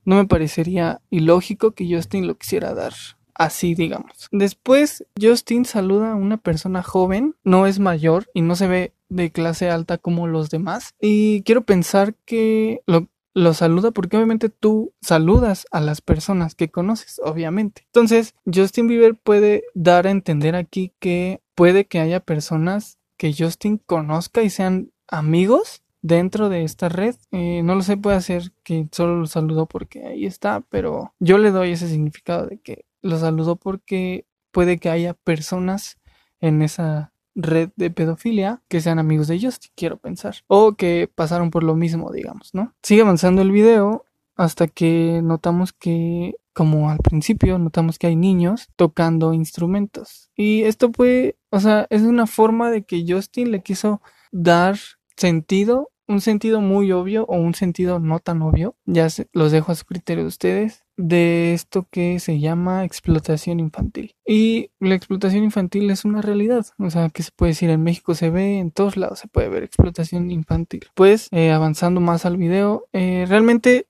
no 0.03 0.17
me 0.17 0.25
parecería 0.25 1.01
ilógico 1.09 1.71
que 1.71 1.87
Justin 1.89 2.27
lo 2.27 2.37
quisiera 2.37 2.73
dar 2.73 2.93
así 3.35 3.75
digamos. 3.75 4.29
Después 4.31 5.05
Justin 5.21 5.65
saluda 5.65 6.13
a 6.13 6.15
una 6.15 6.37
persona 6.37 6.81
joven, 6.81 7.35
no 7.43 7.67
es 7.67 7.79
mayor 7.79 8.27
y 8.33 8.41
no 8.41 8.55
se 8.55 8.67
ve 8.67 8.93
de 9.09 9.31
clase 9.31 9.69
alta 9.69 9.97
como 9.97 10.27
los 10.27 10.49
demás. 10.49 10.93
Y 10.99 11.43
quiero 11.43 11.61
pensar 11.61 12.15
que 12.25 12.81
lo, 12.85 13.53
saluda 13.53 13.91
porque 13.91 14.17
obviamente 14.17 14.49
tú 14.49 14.93
saludas 15.01 15.67
a 15.71 15.81
las 15.81 16.01
personas 16.01 16.55
que 16.55 16.69
conoces, 16.69 17.19
obviamente. 17.23 17.83
Entonces, 17.87 18.33
Justin 18.51 18.87
Bieber 18.87 19.15
puede 19.15 19.63
dar 19.73 20.07
a 20.07 20.11
entender 20.11 20.55
aquí 20.55 20.93
que 20.99 21.41
puede 21.53 21.85
que 21.85 21.99
haya 21.99 22.19
personas 22.19 22.97
que 23.17 23.33
Justin 23.37 23.77
conozca 23.85 24.41
y 24.41 24.49
sean 24.49 24.91
amigos 25.07 25.83
dentro 26.01 26.49
de 26.49 26.63
esta 26.63 26.89
red. 26.89 27.15
Eh, 27.31 27.61
no 27.63 27.75
lo 27.75 27.81
sé, 27.81 27.97
puede 27.97 28.17
hacer 28.17 28.51
que 28.63 28.87
solo 28.91 29.17
lo 29.17 29.27
saludó 29.27 29.65
porque 29.65 30.05
ahí 30.05 30.25
está, 30.25 30.61
pero 30.69 31.13
yo 31.19 31.37
le 31.37 31.51
doy 31.51 31.71
ese 31.71 31.87
significado 31.89 32.47
de 32.47 32.59
que 32.59 32.85
lo 33.05 33.19
saludó 33.19 33.55
porque 33.55 34.25
puede 34.51 34.79
que 34.79 34.89
haya 34.89 35.13
personas 35.13 35.97
en 36.39 36.61
esa 36.61 37.13
red 37.35 37.69
de 37.75 37.91
pedofilia 37.91 38.61
que 38.67 38.81
sean 38.81 38.97
amigos 38.97 39.27
de 39.27 39.35
ellos, 39.35 39.59
quiero 39.75 39.97
pensar. 39.97 40.37
O 40.47 40.73
que 40.73 41.09
pasaron 41.13 41.51
por 41.51 41.63
lo 41.63 41.75
mismo, 41.75 42.11
digamos, 42.11 42.53
¿no? 42.53 42.73
Sigue 42.81 43.01
avanzando 43.01 43.41
el 43.41 43.51
video 43.51 44.05
hasta 44.35 44.67
que 44.67 45.21
notamos 45.23 45.71
que, 45.71 46.35
como 46.53 46.89
al 46.89 46.97
principio, 46.97 47.59
notamos 47.59 47.99
que 47.99 48.07
hay 48.07 48.15
niños 48.15 48.69
tocando 48.75 49.33
instrumentos. 49.33 50.31
Y 50.35 50.63
esto 50.63 50.91
fue, 50.91 51.37
o 51.51 51.59
sea, 51.59 51.85
es 51.89 52.01
una 52.01 52.25
forma 52.25 52.71
de 52.71 52.83
que 52.83 53.05
Justin 53.07 53.51
le 53.51 53.61
quiso 53.61 54.01
dar 54.31 54.77
sentido, 55.15 55.91
un 56.07 56.21
sentido 56.21 56.59
muy 56.61 56.91
obvio 56.91 57.25
o 57.25 57.37
un 57.37 57.53
sentido 57.53 57.99
no 57.99 58.19
tan 58.19 58.41
obvio. 58.41 58.75
Ya 58.85 59.09
se, 59.09 59.27
los 59.31 59.51
dejo 59.51 59.71
a 59.71 59.75
su 59.75 59.85
criterio 59.85 60.23
de 60.23 60.29
ustedes 60.29 60.84
de 60.97 61.53
esto 61.53 61.87
que 61.89 62.19
se 62.19 62.39
llama 62.39 62.85
explotación 62.85 63.59
infantil. 63.59 64.15
Y 64.25 64.71
la 64.79 64.95
explotación 64.95 65.43
infantil 65.43 65.89
es 65.89 66.05
una 66.05 66.21
realidad, 66.21 66.65
o 66.79 66.89
sea, 66.89 67.09
que 67.09 67.23
se 67.23 67.31
puede 67.35 67.51
decir 67.51 67.69
en 67.69 67.83
México 67.83 68.15
se 68.15 68.29
ve, 68.29 68.59
en 68.59 68.71
todos 68.71 68.97
lados 68.97 69.19
se 69.19 69.27
puede 69.27 69.49
ver 69.49 69.63
explotación 69.63 70.31
infantil. 70.31 70.87
Pues 70.93 71.27
eh, 71.31 71.51
avanzando 71.51 72.01
más 72.01 72.25
al 72.25 72.37
video, 72.37 72.87
eh, 72.93 73.25
realmente 73.27 73.87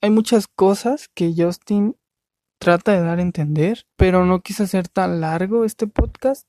hay 0.00 0.10
muchas 0.10 0.46
cosas 0.46 1.08
que 1.14 1.34
Justin 1.36 1.96
trata 2.58 2.92
de 2.92 3.02
dar 3.02 3.18
a 3.18 3.22
entender, 3.22 3.86
pero 3.96 4.24
no 4.24 4.40
quise 4.40 4.64
hacer 4.64 4.88
tan 4.88 5.20
largo 5.20 5.64
este 5.64 5.86
podcast 5.86 6.46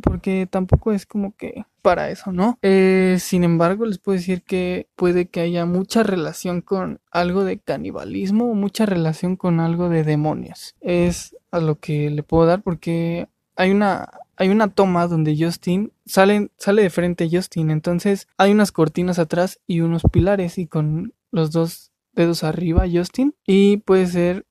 porque 0.00 0.46
tampoco 0.50 0.92
es 0.92 1.06
como 1.06 1.34
que 1.36 1.64
para 1.82 2.10
eso, 2.10 2.32
¿no? 2.32 2.58
Eh, 2.62 3.16
sin 3.20 3.44
embargo, 3.44 3.86
les 3.86 3.98
puedo 3.98 4.16
decir 4.16 4.42
que 4.42 4.88
puede 4.96 5.26
que 5.26 5.40
haya 5.40 5.64
mucha 5.66 6.02
relación 6.02 6.60
con 6.60 7.00
algo 7.10 7.44
de 7.44 7.58
canibalismo 7.58 8.50
o 8.50 8.54
mucha 8.54 8.86
relación 8.86 9.36
con 9.36 9.60
algo 9.60 9.88
de 9.88 10.04
demonios. 10.04 10.76
Es 10.80 11.36
a 11.50 11.60
lo 11.60 11.76
que 11.76 12.10
le 12.10 12.22
puedo 12.22 12.46
dar 12.46 12.62
porque 12.62 13.28
hay 13.56 13.70
una 13.70 14.08
hay 14.40 14.48
una 14.48 14.68
toma 14.68 15.06
donde 15.06 15.36
Justin 15.38 15.92
sale, 16.06 16.50
sale 16.56 16.80
de 16.80 16.88
frente 16.88 17.28
Justin, 17.30 17.70
entonces 17.70 18.26
hay 18.38 18.52
unas 18.52 18.72
cortinas 18.72 19.18
atrás 19.18 19.60
y 19.66 19.82
unos 19.82 20.02
pilares 20.10 20.56
y 20.56 20.66
con 20.66 21.12
los 21.30 21.50
dos 21.50 21.92
dedos 22.14 22.42
arriba 22.42 22.86
Justin 22.90 23.34
y 23.46 23.76
puede 23.78 24.06
ser 24.06 24.46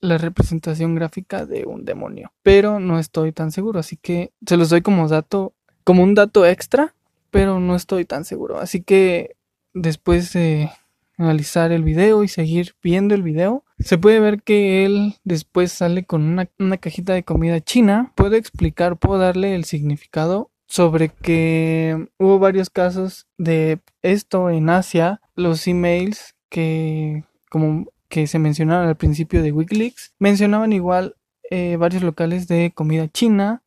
la 0.00 0.18
representación 0.18 0.94
gráfica 0.94 1.46
de 1.46 1.64
un 1.66 1.84
demonio. 1.84 2.32
Pero 2.42 2.80
no 2.80 2.98
estoy 2.98 3.32
tan 3.32 3.52
seguro, 3.52 3.80
así 3.80 3.96
que 3.96 4.32
se 4.46 4.56
los 4.56 4.70
doy 4.70 4.82
como 4.82 5.08
dato, 5.08 5.54
como 5.84 6.02
un 6.02 6.14
dato 6.14 6.46
extra, 6.46 6.94
pero 7.30 7.60
no 7.60 7.76
estoy 7.76 8.04
tan 8.04 8.24
seguro. 8.24 8.58
Así 8.58 8.82
que 8.82 9.36
después 9.74 10.32
de 10.32 10.70
analizar 11.16 11.70
el 11.70 11.82
video 11.82 12.24
y 12.24 12.28
seguir 12.28 12.74
viendo 12.82 13.14
el 13.14 13.22
video, 13.22 13.64
se 13.78 13.98
puede 13.98 14.20
ver 14.20 14.42
que 14.42 14.84
él 14.84 15.16
después 15.24 15.70
sale 15.70 16.04
con 16.04 16.22
una, 16.22 16.48
una 16.58 16.78
cajita 16.78 17.12
de 17.12 17.24
comida 17.24 17.60
china. 17.60 18.12
Puedo 18.14 18.36
explicar, 18.36 18.96
puedo 18.96 19.20
darle 19.20 19.54
el 19.54 19.64
significado 19.64 20.50
sobre 20.66 21.08
que 21.08 22.08
hubo 22.16 22.38
varios 22.38 22.70
casos 22.70 23.26
de 23.36 23.80
esto 24.02 24.50
en 24.50 24.70
Asia, 24.70 25.20
los 25.34 25.66
emails 25.66 26.36
que 26.48 27.24
como 27.50 27.86
que 28.10 28.26
se 28.26 28.38
mencionaron 28.38 28.88
al 28.88 28.96
principio 28.96 29.42
de 29.42 29.52
Wikileaks, 29.52 30.14
mencionaban 30.18 30.74
igual 30.74 31.16
eh, 31.50 31.76
varios 31.76 32.02
locales 32.02 32.48
de 32.48 32.72
comida 32.74 33.08
china, 33.08 33.62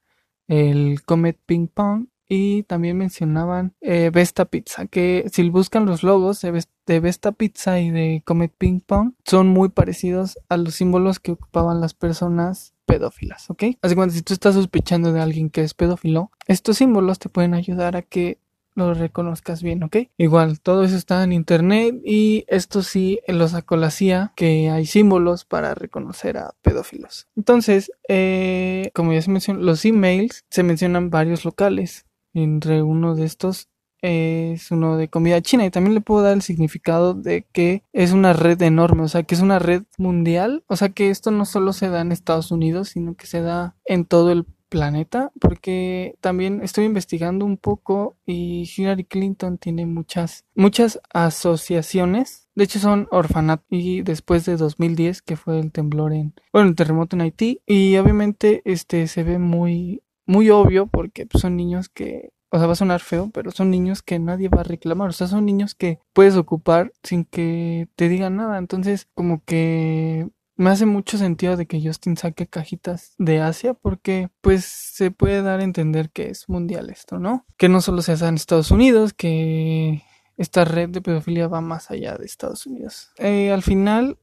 el 0.47 1.01
Comet 1.03 1.39
Ping 1.45 1.67
Pong 1.67 2.07
y 2.27 2.63
también 2.63 2.97
mencionaban 2.97 3.73
eh, 3.81 4.11
Vesta 4.13 4.45
Pizza, 4.45 4.85
que 4.85 5.25
si 5.31 5.49
buscan 5.49 5.85
los 5.85 6.03
logos 6.03 6.41
de 6.41 6.99
Vesta 6.99 7.31
Pizza 7.31 7.79
y 7.79 7.89
de 7.89 8.21
Comet 8.25 8.53
Ping 8.57 8.81
Pong, 8.81 9.13
son 9.25 9.47
muy 9.47 9.69
parecidos 9.69 10.37
a 10.49 10.57
los 10.57 10.75
símbolos 10.75 11.19
que 11.19 11.31
ocupaban 11.31 11.79
las 11.79 11.93
personas 11.93 12.73
pedófilas, 12.85 13.49
¿ok? 13.49 13.63
Así 13.81 13.95
que 13.95 14.09
si 14.09 14.21
tú 14.21 14.33
estás 14.33 14.55
sospechando 14.55 15.13
de 15.13 15.21
alguien 15.21 15.49
que 15.49 15.61
es 15.61 15.73
pedófilo, 15.73 16.31
estos 16.47 16.77
símbolos 16.77 17.17
te 17.17 17.29
pueden 17.29 17.53
ayudar 17.53 17.95
a 17.95 18.01
que 18.01 18.39
lo 18.75 18.93
reconozcas 18.93 19.63
bien, 19.63 19.83
¿ok? 19.83 19.97
Igual, 20.17 20.59
todo 20.59 20.83
eso 20.83 20.95
está 20.95 21.23
en 21.23 21.33
internet 21.33 21.99
y 22.03 22.45
esto 22.47 22.81
sí 22.81 23.19
lo 23.27 23.47
sacó 23.47 23.75
la 23.75 23.91
CIA, 23.91 24.33
que 24.35 24.69
hay 24.69 24.85
símbolos 24.85 25.45
para 25.45 25.75
reconocer 25.75 26.37
a 26.37 26.53
pedófilos. 26.61 27.27
Entonces, 27.35 27.91
eh, 28.07 28.91
como 28.93 29.13
ya 29.13 29.21
se 29.21 29.31
mencionó, 29.31 29.61
los 29.61 29.85
emails 29.85 30.45
se 30.49 30.63
mencionan 30.63 31.09
varios 31.09 31.45
locales. 31.45 32.05
Entre 32.33 32.81
uno 32.81 33.15
de 33.15 33.25
estos 33.25 33.69
es 34.03 34.69
uno 34.69 34.97
de 34.97 35.07
comida 35.07 35.41
china 35.41 35.65
y 35.65 35.71
también 35.71 35.93
le 35.93 36.01
puedo 36.01 36.23
dar 36.23 36.33
el 36.33 36.41
significado 36.41 37.13
de 37.13 37.47
que 37.53 37.83
es 37.93 38.11
una 38.11 38.33
red 38.33 38.61
enorme, 38.61 39.03
o 39.03 39.07
sea, 39.07 39.23
que 39.23 39.33
es 39.33 39.41
una 39.41 39.59
red 39.59 39.83
mundial, 39.97 40.63
o 40.67 40.75
sea, 40.75 40.89
que 40.89 41.09
esto 41.09 41.31
no 41.31 41.45
solo 41.45 41.71
se 41.71 41.89
da 41.89 42.01
en 42.01 42.11
Estados 42.11 42.51
Unidos, 42.51 42.89
sino 42.89 43.15
que 43.15 43.27
se 43.27 43.41
da 43.41 43.77
en 43.85 44.03
todo 44.03 44.31
el 44.31 44.45
planeta, 44.73 45.31
porque 45.39 46.15
también 46.19 46.61
estoy 46.63 46.85
investigando 46.85 47.45
un 47.45 47.57
poco 47.57 48.15
y 48.25 48.67
Hillary 48.75 49.03
Clinton 49.03 49.59
tiene 49.59 49.85
muchas 49.85 50.45
muchas 50.55 50.99
asociaciones, 51.13 52.49
de 52.55 52.63
hecho 52.63 52.79
son 52.79 53.07
orfanat 53.11 53.61
y 53.69 54.01
después 54.01 54.45
de 54.45 54.57
2010 54.57 55.21
que 55.21 55.35
fue 55.35 55.59
el 55.59 55.71
temblor 55.71 56.11
en 56.11 56.33
bueno, 56.51 56.69
el 56.69 56.75
terremoto 56.75 57.15
en 57.15 57.21
Haití 57.21 57.61
y 57.67 57.97
obviamente 57.97 58.63
este 58.65 59.05
se 59.05 59.21
ve 59.21 59.37
muy 59.37 60.01
muy 60.25 60.49
obvio 60.49 60.87
porque 60.87 61.27
pues, 61.27 61.43
son 61.43 61.55
niños 61.55 61.87
que 61.87 62.31
o 62.49 62.57
sea, 62.57 62.65
va 62.65 62.73
a 62.73 62.75
sonar 62.75 63.01
feo, 63.01 63.29
pero 63.31 63.51
son 63.51 63.69
niños 63.69 64.01
que 64.03 64.19
nadie 64.19 64.47
va 64.47 64.61
a 64.61 64.63
reclamar. 64.63 65.09
O 65.09 65.11
sea, 65.11 65.25
son 65.25 65.43
niños 65.43 65.73
que 65.73 65.97
puedes 66.13 66.35
ocupar 66.35 66.93
sin 67.01 67.25
que 67.25 67.87
te 67.95 68.09
digan 68.09 68.35
nada. 68.35 68.59
Entonces, 68.59 69.07
como 69.15 69.43
que 69.43 70.29
me 70.55 70.69
hace 70.69 70.85
mucho 70.85 71.17
sentido 71.17 71.57
de 71.57 71.65
que 71.65 71.81
Justin 71.81 72.17
saque 72.17 72.47
cajitas 72.47 73.15
de 73.17 73.41
Asia 73.41 73.73
porque 73.73 74.29
pues 74.41 74.65
se 74.65 75.11
puede 75.11 75.41
dar 75.41 75.59
a 75.59 75.63
entender 75.63 76.11
que 76.11 76.29
es 76.29 76.47
mundial 76.47 76.89
esto, 76.89 77.19
¿no? 77.19 77.45
Que 77.57 77.69
no 77.69 77.81
solo 77.81 78.01
se 78.01 78.11
hace 78.11 78.27
en 78.27 78.35
Estados 78.35 78.71
Unidos, 78.71 79.13
que 79.13 80.03
esta 80.37 80.65
red 80.65 80.89
de 80.89 81.01
pedofilia 81.01 81.47
va 81.47 81.61
más 81.61 81.91
allá 81.91 82.17
de 82.17 82.25
Estados 82.25 82.65
Unidos. 82.65 83.11
Eh, 83.17 83.51
al 83.51 83.63
final 83.63 84.17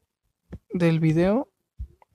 del 0.73 1.01
video 1.01 1.51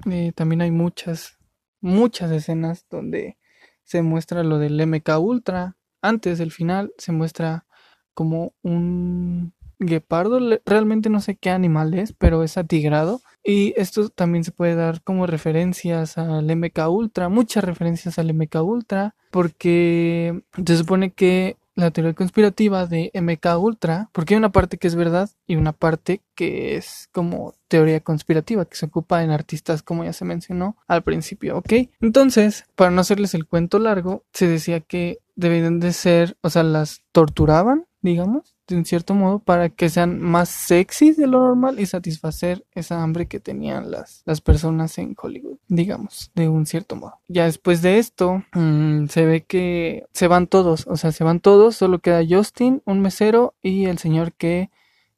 eh, 0.10 0.31
también 0.36 0.62
hay 0.62 0.72
muchas, 0.72 1.38
muchas 1.81 2.31
escenas 2.31 2.86
donde 2.89 3.38
se 3.84 4.01
muestra 4.01 4.43
lo 4.43 4.60
del 4.60 4.86
MK 4.86 5.10
Ultra. 5.19 5.77
Antes 6.01 6.38
del 6.38 6.51
final 6.51 6.93
se 6.98 7.12
muestra 7.12 7.65
como 8.13 8.53
un 8.62 9.53
guepardo, 9.79 10.39
realmente 10.65 11.10
no 11.10 11.19
sé 11.19 11.36
qué 11.36 11.50
animal 11.50 11.93
es, 11.93 12.13
pero 12.13 12.43
es 12.43 12.57
atigrado. 12.57 13.22
Y 13.46 13.75
esto 13.78 14.10
también 14.10 14.44
se 14.44 14.52
puede 14.52 14.74
dar 14.74 15.04
como 15.04 15.28
referencias 15.28 16.18
al 16.18 16.54
MK 16.56 16.90
Ultra, 16.90 17.30
muchas 17.30 17.64
referencias 17.64 18.18
al 18.18 18.34
MK 18.34 18.56
Ultra, 18.64 19.14
porque 19.30 20.42
se 20.66 20.78
supone 20.78 21.12
que 21.12 21.58
la 21.75 21.92
teoría 21.92 22.14
conspirativa 22.14 22.88
de 22.88 23.12
MK 23.14 23.60
Ultra, 23.60 24.10
porque 24.14 24.34
hay 24.34 24.38
una 24.40 24.52
parte 24.52 24.78
que 24.78 24.88
es 24.88 24.96
verdad 24.96 25.30
y 25.46 25.58
una 25.58 25.74
parte 25.74 26.22
que 26.34 26.75
es 26.75 27.10
como 27.12 27.54
teoría 27.68 28.00
conspirativa, 28.00 28.66
que 28.66 28.78
se 28.78 28.86
ocupa 28.86 29.24
en 29.24 29.30
artistas 29.30 29.84
como 29.84 30.04
ya 30.04 30.14
se 30.14 30.25
mencionó 30.25 30.78
al 30.88 31.04
principio, 31.04 31.58
¿ok? 31.58 31.74
Entonces, 32.02 32.66
para 32.75 32.92
no 32.92 33.02
hacerles 33.02 33.34
el 33.36 33.46
cuento 33.46 33.78
largo, 33.78 34.24
se 34.34 34.48
decía 34.48 34.80
que 34.80 35.20
debían 35.36 35.80
de 35.80 35.92
ser, 35.92 36.38
o 36.42 36.50
sea, 36.50 36.64
las 36.64 37.02
torturaban, 37.12 37.86
digamos, 38.05 38.55
de 38.67 38.77
un 38.77 38.85
cierto 38.85 39.13
modo 39.13 39.39
para 39.39 39.69
que 39.69 39.89
sean 39.89 40.19
más 40.21 40.50
sexys 40.50 41.17
de 41.17 41.27
lo 41.27 41.39
normal 41.39 41.79
y 41.79 41.85
satisfacer 41.85 42.65
esa 42.74 43.01
hambre 43.01 43.27
que 43.27 43.39
tenían 43.39 43.91
las, 43.91 44.21
las 44.25 44.41
personas 44.41 44.97
en 44.97 45.15
Hollywood, 45.19 45.57
digamos, 45.67 46.31
de 46.35 46.47
un 46.47 46.65
cierto 46.65 46.95
modo. 46.95 47.19
Ya 47.27 47.45
después 47.45 47.81
de 47.81 47.97
esto, 47.97 48.43
mmm, 48.53 49.07
se 49.07 49.25
ve 49.25 49.43
que 49.43 50.05
se 50.13 50.27
van 50.27 50.47
todos, 50.47 50.85
o 50.88 50.95
sea, 50.97 51.12
se 51.12 51.24
van 51.24 51.39
todos, 51.39 51.75
solo 51.75 52.00
queda 52.00 52.24
Justin, 52.27 52.81
un 52.85 53.01
mesero 53.01 53.55
y 53.62 53.85
el 53.85 53.97
señor 53.97 54.33
que 54.33 54.69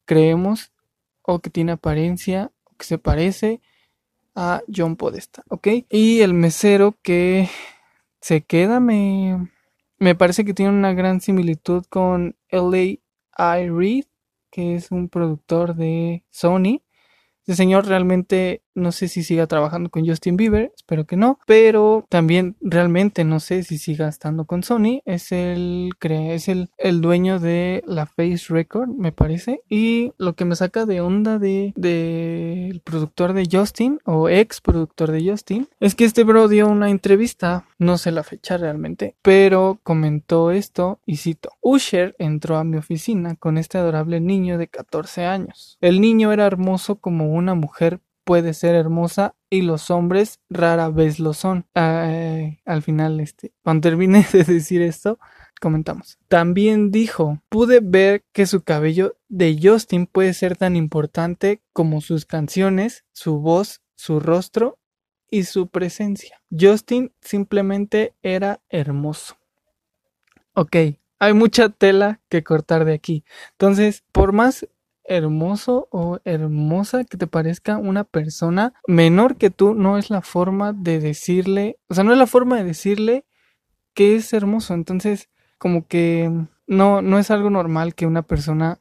creemos 0.06 0.72
o 1.22 1.40
que 1.40 1.50
tiene 1.50 1.74
apariencia, 1.74 2.52
o 2.64 2.76
que 2.78 2.86
se 2.86 2.98
parece 2.98 3.62
a 4.34 4.62
John 4.74 4.96
Podesta, 4.96 5.44
¿ok? 5.50 5.68
Y 5.90 6.22
el 6.22 6.34
mesero 6.34 6.96
que 7.02 7.50
se 8.22 8.42
queda 8.42 8.80
me... 8.80 9.52
Me 10.00 10.14
parece 10.14 10.46
que 10.46 10.54
tiene 10.54 10.72
una 10.72 10.94
gran 10.94 11.22
similitud 11.22 11.84
con 11.90 12.36
LA 12.50 12.78
I 13.38 13.70
Read, 13.70 14.06
que 14.52 14.76
es 14.76 14.92
un 14.92 15.10
productor 15.10 15.76
de 15.76 16.24
Sony. 16.30 16.84
Este 17.40 17.56
señor 17.56 17.88
realmente 17.88 18.64
no 18.78 18.92
sé 18.92 19.08
si 19.08 19.24
siga 19.24 19.48
trabajando 19.48 19.90
con 19.90 20.08
Justin 20.08 20.38
Bieber, 20.38 20.72
espero 20.76 21.06
que 21.06 21.18
no, 21.18 21.40
pero 21.46 22.06
también 22.10 22.56
realmente 22.62 23.24
no 23.24 23.40
sé 23.40 23.64
si 23.64 23.78
siga 23.78 24.08
estando 24.08 24.46
con 24.46 24.64
Sony. 24.64 25.02
Es 25.06 25.32
el 25.32 25.90
es 26.02 26.48
el, 26.48 26.70
el 26.78 27.02
dueño 27.02 27.40
de 27.40 27.84
la 27.86 28.06
Face 28.06 28.46
Record, 28.50 28.90
me 28.90 29.12
parece. 29.12 29.62
Y 29.70 30.14
lo 30.18 30.36
que 30.36 30.46
me 30.46 30.56
saca 30.56 30.86
de 30.86 31.02
onda 31.02 31.40
de, 31.40 31.74
de 31.76 32.70
el 32.70 32.82
productor 32.82 33.34
de 33.34 33.48
Justin 33.52 34.00
o 34.06 34.30
ex 34.30 34.62
productor 34.62 35.12
de 35.12 35.30
Justin 35.30 35.68
es 35.80 35.96
que 35.96 36.06
este 36.06 36.24
bro 36.24 36.48
dio 36.48 36.68
una 36.68 36.90
entrevista, 36.90 37.66
no 37.80 37.98
sé 37.98 38.12
la 38.12 38.24
fecha 38.24 38.58
realmente, 38.58 39.16
pero 39.22 39.80
comentó 39.84 40.52
esto 40.52 41.00
y 41.06 41.18
cito: 41.18 41.50
Usher 41.62 42.16
entró 42.20 42.58
a 42.58 42.64
mi 42.64 42.78
oficina 42.78 43.36
con 43.36 43.58
este 43.58 43.78
adorable 43.78 44.20
niño 44.20 44.58
de 44.58 44.68
14 44.68 45.26
años. 45.26 45.78
El 45.82 46.00
niño 46.00 46.32
era 46.32 46.46
hermoso 46.46 46.98
como 46.98 47.34
una 47.34 47.56
mujer 47.56 48.00
puede 48.28 48.54
ser 48.54 48.76
hermosa 48.76 49.36
y 49.50 49.62
los 49.62 49.90
hombres 49.90 50.42
rara 50.50 50.90
vez 50.90 51.18
lo 51.18 51.34
son. 51.34 51.66
al 51.74 52.82
final, 52.84 53.22
este, 53.22 53.54
cuando 53.64 53.90
termine 53.90 54.28
de 54.34 54.44
decir 54.44 54.82
esto, 54.82 55.18
comentamos. 55.62 56.20
También 56.28 56.92
dijo, 56.92 57.42
pude 57.48 57.80
ver 57.82 58.26
que 58.34 58.46
su 58.46 58.64
cabello 58.64 59.16
de 59.30 59.58
Justin 59.64 60.08
puede 60.08 60.34
ser 60.34 60.58
tan 60.58 60.76
importante 60.76 61.62
como 61.72 62.02
sus 62.02 62.26
canciones, 62.26 63.06
su 63.14 63.40
voz, 63.40 63.82
su 63.96 64.20
rostro 64.20 64.78
y 65.32 65.46
su 65.46 65.70
presencia. 65.70 66.42
Justin 66.52 67.14
simplemente 67.22 68.14
era 68.22 68.60
hermoso. 68.68 69.38
Ok, 70.52 70.76
hay 71.20 71.34
mucha 71.34 71.70
tela 71.70 72.20
que 72.28 72.44
cortar 72.44 72.84
de 72.84 72.94
aquí. 72.94 73.24
Entonces, 73.52 74.04
por 74.12 74.34
más 74.34 74.68
hermoso 75.08 75.88
o 75.92 76.20
hermosa 76.26 77.04
que 77.06 77.18
te 77.18 77.28
parezca 77.28 77.78
una 77.78 78.04
persona 78.04 78.74
menor 78.88 79.38
que 79.38 79.50
tú, 79.50 79.74
no 79.74 79.98
es 79.98 80.10
la 80.10 80.22
forma 80.22 80.74
de 80.74 81.00
decirle, 81.00 81.80
o 81.88 81.94
sea, 81.94 82.04
no 82.04 82.12
es 82.12 82.18
la 82.18 82.28
forma 82.28 82.58
de 82.58 82.66
decirle 82.66 83.26
que 83.94 84.16
es 84.16 84.32
hermoso. 84.34 84.74
Entonces, 84.74 85.30
como 85.58 85.88
que 85.88 86.32
no, 86.68 87.02
no 87.02 87.20
es 87.20 87.32
algo 87.32 87.50
normal 87.50 87.96
que 87.96 88.06
una 88.06 88.22
persona 88.22 88.80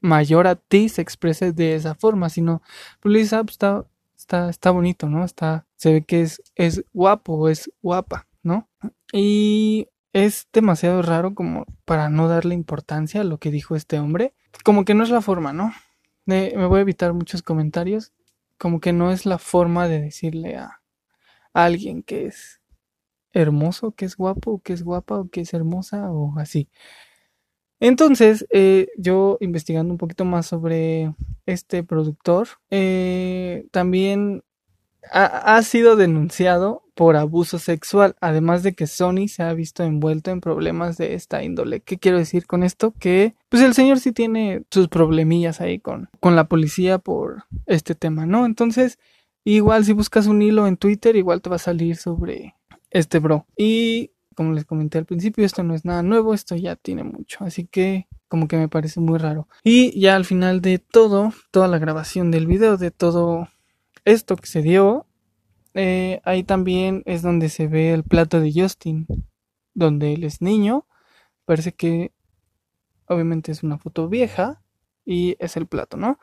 mayor 0.00 0.46
a 0.46 0.56
ti 0.56 0.88
se 0.88 1.02
exprese 1.02 1.52
de 1.52 1.74
esa 1.74 1.94
forma, 1.94 2.28
sino, 2.28 2.62
pues 3.00 3.32
ah, 3.32 3.42
pues, 3.42 3.54
está, 3.54 3.84
está, 4.16 4.50
está 4.50 4.70
bonito, 4.70 5.08
¿no? 5.08 5.24
Está, 5.24 5.66
se 5.76 5.92
ve 5.92 6.04
que 6.04 6.22
es, 6.22 6.42
es 6.54 6.84
guapo 6.92 7.48
es 7.48 7.72
guapa, 7.82 8.28
¿no? 8.42 8.68
Y 9.12 9.88
es 10.12 10.48
demasiado 10.52 11.02
raro 11.02 11.34
como 11.34 11.66
para 11.84 12.10
no 12.10 12.28
darle 12.28 12.54
importancia 12.54 13.22
a 13.22 13.24
lo 13.24 13.38
que 13.38 13.50
dijo 13.50 13.76
este 13.76 13.98
hombre 13.98 14.34
como 14.64 14.84
que 14.84 14.94
no 14.94 15.04
es 15.04 15.10
la 15.10 15.20
forma, 15.20 15.52
¿no? 15.52 15.72
me 16.24 16.66
voy 16.66 16.78
a 16.78 16.82
evitar 16.82 17.12
muchos 17.12 17.42
comentarios. 17.42 18.12
Como 18.58 18.80
que 18.80 18.92
no 18.92 19.10
es 19.10 19.26
la 19.26 19.38
forma 19.38 19.88
de 19.88 20.00
decirle 20.00 20.56
a, 20.56 20.80
alguien 21.52 22.02
que 22.02 22.26
es 22.26 22.60
hermoso, 23.32 23.92
que 23.92 24.04
es 24.04 24.16
guapo, 24.16 24.60
que 24.62 24.72
es 24.72 24.82
guapa, 24.82 25.18
o 25.20 25.28
que 25.28 25.42
es 25.42 25.54
hermosa, 25.54 26.10
o 26.10 26.38
así. 26.38 26.68
Entonces, 27.80 28.46
eh, 28.50 28.88
yo 28.96 29.38
investigando 29.40 29.92
un 29.92 29.98
poquito 29.98 30.24
más 30.24 30.46
sobre 30.46 31.14
este 31.46 31.82
productor, 31.82 32.48
eh, 32.70 33.66
también 33.72 34.44
ha, 35.10 35.60
sido 35.62 35.96
denunciado 35.96 36.84
por 36.94 37.16
abuso 37.16 37.58
sexual, 37.58 38.16
además 38.20 38.62
de 38.62 38.74
que 38.74 38.86
Sony 38.86 39.28
se 39.28 39.42
ha 39.42 39.52
visto 39.54 39.82
envuelto 39.82 40.30
en 40.30 40.40
problemas 40.40 40.98
de 40.98 41.14
esta 41.14 41.42
índole. 41.42 41.80
¿Qué 41.80 41.98
quiero 41.98 42.18
decir 42.18 42.46
con 42.46 42.62
esto? 42.62 42.92
Que 42.98 43.34
pues 43.48 43.62
el 43.62 43.74
señor 43.74 43.98
sí 43.98 44.12
tiene 44.12 44.64
sus 44.70 44.88
problemillas 44.88 45.60
ahí 45.60 45.78
con, 45.78 46.10
con 46.20 46.36
la 46.36 46.48
policía 46.48 46.98
por 46.98 47.44
este 47.66 47.94
tema, 47.94 48.26
¿no? 48.26 48.44
Entonces, 48.44 48.98
igual 49.44 49.84
si 49.84 49.92
buscas 49.92 50.26
un 50.26 50.42
hilo 50.42 50.66
en 50.66 50.76
Twitter, 50.76 51.16
igual 51.16 51.40
te 51.40 51.50
va 51.50 51.56
a 51.56 51.60
salir 51.60 51.96
sobre 51.96 52.54
este 52.90 53.18
bro. 53.18 53.46
Y 53.56 54.10
como 54.34 54.52
les 54.52 54.64
comenté 54.64 54.98
al 54.98 55.06
principio, 55.06 55.44
esto 55.44 55.62
no 55.62 55.74
es 55.74 55.84
nada 55.84 56.02
nuevo, 56.02 56.34
esto 56.34 56.56
ya 56.56 56.76
tiene 56.76 57.04
mucho, 57.04 57.44
así 57.44 57.66
que 57.66 58.06
como 58.28 58.48
que 58.48 58.56
me 58.56 58.68
parece 58.68 59.00
muy 59.00 59.18
raro. 59.18 59.48
Y 59.62 59.98
ya 59.98 60.16
al 60.16 60.24
final 60.24 60.62
de 60.62 60.78
todo, 60.78 61.32
toda 61.50 61.68
la 61.68 61.78
grabación 61.78 62.30
del 62.30 62.46
video, 62.46 62.76
de 62.76 62.90
todo 62.90 63.48
esto 64.04 64.36
que 64.36 64.46
se 64.46 64.62
dio, 64.62 65.06
eh, 65.74 66.20
ahí 66.24 66.44
también 66.44 67.02
es 67.06 67.22
donde 67.22 67.48
se 67.48 67.66
ve 67.66 67.92
el 67.92 68.04
plato 68.04 68.40
de 68.40 68.52
Justin, 68.54 69.06
donde 69.74 70.14
él 70.14 70.24
es 70.24 70.42
niño. 70.42 70.86
Parece 71.44 71.72
que 71.72 72.12
obviamente 73.06 73.52
es 73.52 73.62
una 73.62 73.78
foto 73.78 74.08
vieja 74.08 74.62
y 75.04 75.36
es 75.38 75.56
el 75.56 75.66
plato, 75.66 75.96
¿no? 75.96 76.18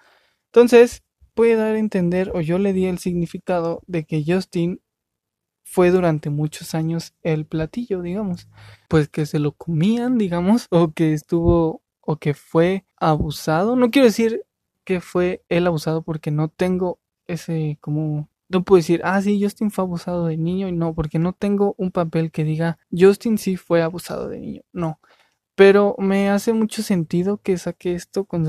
Entonces 0.46 1.04
puede 1.34 1.56
dar 1.56 1.76
a 1.76 1.80
entender, 1.80 2.32
o 2.34 2.42
yo 2.42 2.60
le 2.60 2.74
di 2.74 2.86
el 2.86 3.00
significado 3.00 3.82
de 3.88 4.06
que 4.06 4.24
Justin 4.26 4.82
fue 5.64 5.92
durante 5.92 6.30
muchos 6.30 6.74
años 6.74 7.14
el 7.22 7.46
platillo, 7.46 8.02
digamos. 8.02 8.48
Pues 8.88 9.08
que 9.10 9.26
se 9.26 9.40
lo 9.40 9.52
comían, 9.54 10.18
digamos, 10.18 10.68
o 10.72 10.92
que 10.94 11.14
estuvo 11.14 11.84
o 12.02 12.18
que 12.18 12.34
fue 12.34 12.86
abusado. 12.98 13.76
No 13.76 13.92
quiero 13.92 14.08
decir 14.08 14.44
que 14.84 15.00
fue 15.00 15.44
el 15.50 15.68
abusado 15.68 16.02
porque 16.02 16.32
no 16.32 16.48
tengo 16.50 17.00
ese 17.28 17.78
como 17.82 18.29
no 18.50 18.64
puedo 18.64 18.80
decir, 18.80 19.02
ah, 19.04 19.22
sí, 19.22 19.42
Justin 19.42 19.72
fue 19.72 19.84
abusado 19.84 20.26
de 20.26 20.38
niño 20.38 20.68
y 20.68 20.72
no, 20.72 20.94
porque 20.94 21.20
no 21.20 21.34
tengo 21.34 21.76
un 21.78 21.92
papel 21.92 22.32
que 22.32 22.44
diga, 22.44 22.80
Justin 22.92 23.38
sí 23.38 23.56
fue 23.56 23.82
abusado 23.82 24.28
de 24.28 24.40
niño. 24.40 24.64
No. 24.74 25.00
Pero 25.56 25.96
me 26.00 26.30
hace 26.30 26.54
mucho 26.54 26.82
sentido 26.82 27.38
que 27.38 27.58
saque 27.58 27.94
esto 27.94 28.26
con 28.26 28.46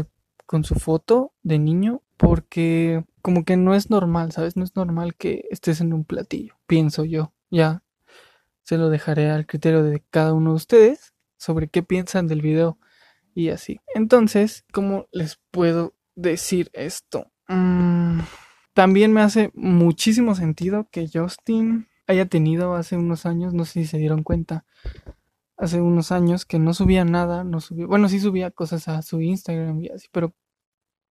su, 0.65 0.75
foto 0.77 1.35
de 1.43 1.59
niño 1.59 2.03
porque 2.17 3.05
como 3.23 3.45
que 3.45 3.57
no 3.57 3.75
es 3.75 3.91
normal, 3.91 4.33
¿sabes? 4.33 4.57
No 4.57 4.65
es 4.65 4.75
normal 4.75 5.15
que 5.15 5.45
estés 5.51 5.81
en 5.81 5.93
un 5.93 6.05
platillo, 6.05 6.55
pienso 6.67 7.05
yo. 7.05 7.33
Ya 7.51 7.83
se 8.63 8.79
lo 8.79 8.89
dejaré 8.89 9.31
al 9.31 9.47
criterio 9.47 9.83
de 9.83 10.03
cada 10.11 10.33
uno 10.33 10.51
de 10.51 10.57
ustedes 10.57 11.13
sobre 11.37 11.69
qué 11.69 11.83
piensan 11.83 12.29
del 12.29 12.41
video 12.41 12.79
y 13.35 13.49
así. 13.51 13.81
Entonces, 13.95 14.65
¿cómo 14.73 15.09
les 15.13 15.41
puedo 15.51 15.95
decir 16.15 16.71
esto? 16.73 17.33
Mm, 17.49 18.21
también 18.75 19.13
me 19.13 19.21
hace 19.21 19.51
muchísimo 19.55 20.35
sentido 20.35 20.89
que 20.91 21.09
Justin 21.13 21.89
haya 22.07 22.27
tenido 22.27 22.75
hace 22.75 22.97
unos 22.97 23.27
años, 23.27 23.55
no 23.55 23.65
sé 23.65 23.83
si 23.83 23.87
se 23.87 23.99
dieron 23.99 24.23
cuenta, 24.23 24.65
hace 25.57 25.81
unos 25.81 26.13
años 26.13 26.45
que 26.47 26.59
no 26.59 26.75
subía 26.75 27.05
nada, 27.05 27.45
no 27.45 27.61
subía, 27.61 27.87
bueno, 27.87 28.09
sí 28.09 28.21
subía 28.21 28.51
cosas 28.51 28.89
a 28.89 29.03
su 29.03 29.21
Instagram 29.21 29.81
y 29.83 29.89
así, 29.89 30.09
pero 30.11 30.35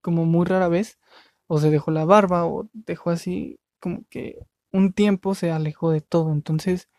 como 0.01 0.25
muy 0.25 0.45
rara 0.45 0.67
vez, 0.67 0.99
o 1.47 1.59
se 1.59 1.69
dejó 1.71 1.91
la 1.91 2.05
barba, 2.05 2.45
o 2.45 2.69
dejó 2.73 3.09
así 3.09 3.59
como 3.79 4.03
que 4.09 4.39
un 4.71 4.93
tiempo 4.93 5.35
se 5.35 5.51
alejó 5.51 5.91
de 5.91 6.01
todo. 6.01 6.31
Entonces, 6.31 6.89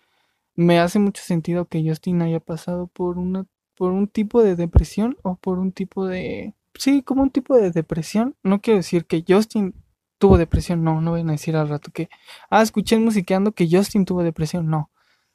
me 0.55 0.81
hace 0.81 0.99
mucho 0.99 1.23
sentido 1.23 1.66
que 1.66 1.87
Justin 1.87 2.23
haya 2.23 2.40
pasado 2.40 2.88
por 2.88 3.18
una, 3.18 3.46
por 3.77 3.92
un 3.92 4.09
tipo 4.09 4.42
de 4.42 4.57
depresión, 4.57 5.16
o 5.23 5.37
por 5.37 5.59
un 5.59 5.73
tipo 5.73 6.07
de, 6.07 6.55
sí, 6.75 7.03
como 7.03 7.23
un 7.23 7.31
tipo 7.31 7.57
de 7.57 7.70
depresión. 7.70 8.37
No 8.42 8.61
quiero 8.61 8.79
decir 8.79 9.07
que 9.07 9.25
Justin 9.27 9.75
tuvo 10.20 10.37
depresión, 10.37 10.85
no, 10.85 11.00
no 11.00 11.12
voy 11.12 11.22
a 11.22 11.24
decir 11.24 11.56
al 11.56 11.70
rato 11.70 11.90
que, 11.92 12.11
ah, 12.50 12.61
escuché 12.61 12.98
musiqueando 12.98 13.52
que 13.52 13.66
Justin 13.70 14.04
tuvo 14.04 14.22
depresión, 14.22 14.68
no. 14.68 14.90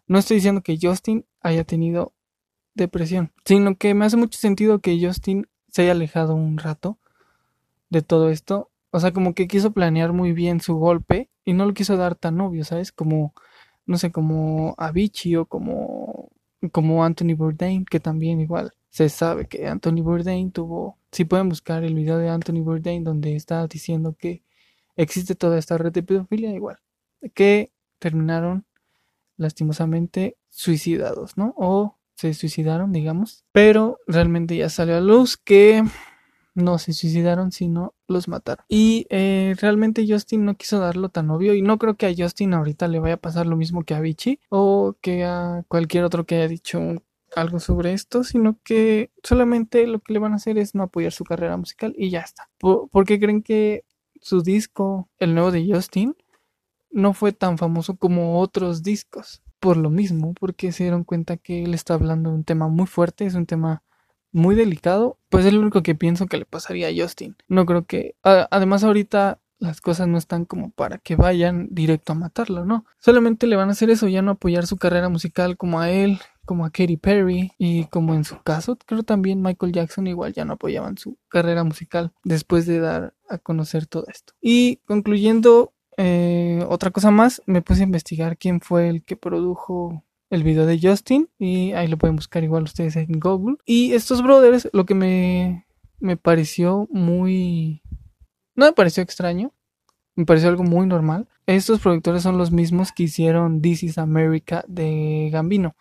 No 0.07 0.19
estoy 0.19 0.35
diciendo 0.35 0.61
que 0.61 0.77
Justin 0.79 1.25
haya 1.41 1.63
tenido 1.63 2.13
depresión, 2.75 3.33
sino 3.45 3.75
que 3.77 3.95
me 3.95 4.05
hace 4.05 4.15
mucho 4.15 4.37
sentido 4.37 4.79
que 4.79 5.03
Justin 5.03 5.47
se 5.69 5.81
haya 5.81 5.93
alejado 5.93 6.35
un 6.35 6.59
rato 6.59 6.99
de 7.89 8.03
todo 8.03 8.29
esto. 8.29 8.69
O 8.91 8.99
sea, 8.99 9.11
como 9.11 9.33
que 9.33 9.47
quiso 9.47 9.71
planear 9.73 10.13
muy 10.13 10.33
bien 10.33 10.61
su 10.61 10.75
golpe 10.75 11.29
y 11.43 11.53
no 11.53 11.65
lo 11.65 11.73
quiso 11.73 11.97
dar 11.97 12.13
tan 12.15 12.39
obvio, 12.39 12.63
¿sabes? 12.63 12.91
Como, 12.91 13.33
no 13.87 13.97
sé, 13.97 14.11
como 14.11 14.75
Avicii 14.77 15.35
o 15.37 15.45
como, 15.47 16.29
como 16.71 17.03
Anthony 17.03 17.35
Bourdain, 17.35 17.85
que 17.85 17.99
también 17.99 18.39
igual 18.39 18.73
se 18.91 19.09
sabe 19.09 19.47
que 19.47 19.67
Anthony 19.67 20.03
Bourdain 20.03 20.51
tuvo, 20.51 20.99
si 21.11 21.25
pueden 21.25 21.49
buscar 21.49 21.83
el 21.83 21.95
video 21.95 22.19
de 22.19 22.29
Anthony 22.29 22.61
Bourdain 22.63 23.03
donde 23.03 23.35
está 23.35 23.65
diciendo 23.67 24.15
que 24.17 24.44
existe 24.95 25.35
toda 25.35 25.57
esta 25.57 25.77
red 25.77 25.91
de 25.91 26.03
pedofilia 26.03 26.51
igual, 26.51 26.79
que 27.33 27.71
terminaron 27.99 28.65
lastimosamente 29.37 30.37
suicidados, 30.49 31.37
¿no? 31.37 31.53
O 31.57 31.97
se 32.15 32.33
suicidaron, 32.33 32.93
digamos, 32.93 33.43
pero 33.51 33.99
realmente 34.07 34.55
ya 34.55 34.69
salió 34.69 34.97
a 34.97 35.01
luz 35.01 35.37
que 35.37 35.83
no 36.55 36.77
se 36.77 36.93
suicidaron, 36.93 37.51
sino 37.51 37.93
los 38.07 38.27
mataron. 38.27 38.65
Y 38.69 39.05
eh, 39.09 39.55
realmente 39.59 40.05
Justin 40.07 40.45
no 40.45 40.55
quiso 40.55 40.79
darlo 40.79 41.09
tan 41.09 41.29
obvio 41.29 41.53
y 41.53 41.61
no 41.61 41.77
creo 41.77 41.95
que 41.95 42.05
a 42.05 42.13
Justin 42.17 42.53
ahorita 42.53 42.87
le 42.87 42.99
vaya 42.99 43.15
a 43.15 43.17
pasar 43.17 43.45
lo 43.45 43.57
mismo 43.57 43.83
que 43.83 43.93
a 43.93 43.99
Vichy 43.99 44.39
o 44.49 44.95
que 45.01 45.25
a 45.25 45.63
cualquier 45.67 46.05
otro 46.05 46.25
que 46.25 46.35
haya 46.35 46.47
dicho 46.47 46.79
algo 47.35 47.59
sobre 47.59 47.93
esto, 47.93 48.23
sino 48.23 48.57
que 48.63 49.11
solamente 49.21 49.85
lo 49.87 49.99
que 49.99 50.13
le 50.13 50.19
van 50.19 50.33
a 50.33 50.37
hacer 50.37 50.57
es 50.57 50.73
no 50.73 50.83
apoyar 50.83 51.11
su 51.11 51.25
carrera 51.25 51.57
musical 51.57 51.93
y 51.97 52.09
ya 52.09 52.21
está. 52.21 52.49
porque 52.59 53.19
creen 53.19 53.43
que 53.43 53.83
su 54.25 54.41
disco, 54.41 55.07
el 55.19 55.35
nuevo 55.35 55.51
de 55.51 55.71
Justin, 55.71 56.15
no 56.89 57.13
fue 57.13 57.31
tan 57.31 57.59
famoso 57.59 57.95
como 57.95 58.39
otros 58.39 58.81
discos. 58.81 59.43
Por 59.59 59.77
lo 59.77 59.91
mismo, 59.91 60.33
porque 60.33 60.71
se 60.71 60.83
dieron 60.83 61.03
cuenta 61.03 61.37
que 61.37 61.63
él 61.63 61.75
está 61.75 61.93
hablando 61.93 62.31
de 62.31 62.37
un 62.37 62.43
tema 62.43 62.67
muy 62.67 62.87
fuerte, 62.87 63.27
es 63.27 63.35
un 63.35 63.45
tema 63.45 63.83
muy 64.31 64.55
delicado, 64.55 65.19
pues 65.29 65.45
es 65.45 65.53
lo 65.53 65.61
único 65.61 65.83
que 65.83 65.93
pienso 65.93 66.25
que 66.25 66.37
le 66.37 66.45
pasaría 66.45 66.87
a 66.87 66.91
Justin. 66.95 67.35
No 67.47 67.67
creo 67.67 67.85
que... 67.85 68.15
además 68.23 68.83
ahorita 68.83 69.39
las 69.59 69.79
cosas 69.79 70.07
no 70.07 70.17
están 70.17 70.45
como 70.45 70.71
para 70.71 70.97
que 70.97 71.15
vayan 71.15 71.67
directo 71.69 72.13
a 72.13 72.15
matarlo, 72.15 72.65
¿no? 72.65 72.85
Solamente 72.99 73.45
le 73.45 73.55
van 73.55 73.69
a 73.69 73.73
hacer 73.73 73.91
eso, 73.91 74.07
ya 74.07 74.23
no 74.23 74.31
apoyar 74.31 74.65
su 74.65 74.77
carrera 74.77 75.07
musical 75.07 75.55
como 75.55 75.79
a 75.79 75.91
él, 75.91 76.19
como 76.45 76.65
a 76.65 76.69
Katy 76.69 76.97
Perry 76.97 77.51
y 77.57 77.85
como 77.85 78.13
en 78.13 78.23
su 78.23 78.41
caso, 78.41 78.77
creo 78.85 79.03
también 79.03 79.41
Michael 79.41 79.73
Jackson 79.73 80.07
igual 80.07 80.33
ya 80.33 80.45
no 80.45 80.53
apoyaban 80.53 80.97
su 80.97 81.17
carrera 81.27 81.63
musical 81.63 82.13
después 82.23 82.65
de 82.65 82.79
dar 82.79 83.13
a 83.29 83.37
conocer 83.37 83.87
todo 83.87 84.05
esto. 84.07 84.33
Y 84.41 84.77
concluyendo, 84.85 85.73
eh, 85.97 86.65
otra 86.69 86.91
cosa 86.91 87.11
más, 87.11 87.41
me 87.45 87.61
puse 87.61 87.81
a 87.81 87.85
investigar 87.85 88.37
quién 88.37 88.61
fue 88.61 88.89
el 88.89 89.03
que 89.03 89.17
produjo 89.17 90.03
el 90.29 90.43
video 90.43 90.65
de 90.65 90.79
Justin 90.81 91.29
y 91.37 91.73
ahí 91.73 91.87
lo 91.87 91.97
pueden 91.97 92.15
buscar 92.15 92.43
igual 92.43 92.63
ustedes 92.63 92.95
en 92.95 93.19
Google. 93.19 93.57
Y 93.65 93.93
estos 93.93 94.21
brothers, 94.21 94.69
lo 94.73 94.85
que 94.85 94.95
me, 94.95 95.65
me 95.99 96.17
pareció 96.17 96.87
muy... 96.91 97.81
No 98.55 98.65
me 98.65 98.73
pareció 98.73 99.03
extraño, 99.03 99.53
me 100.15 100.25
pareció 100.25 100.49
algo 100.49 100.63
muy 100.63 100.87
normal. 100.87 101.27
Estos 101.45 101.79
productores 101.79 102.23
son 102.23 102.37
los 102.37 102.51
mismos 102.51 102.91
que 102.91 103.03
hicieron 103.03 103.61
This 103.61 103.83
is 103.83 103.97
America 103.97 104.63
de 104.67 105.29
Gambino. 105.31 105.75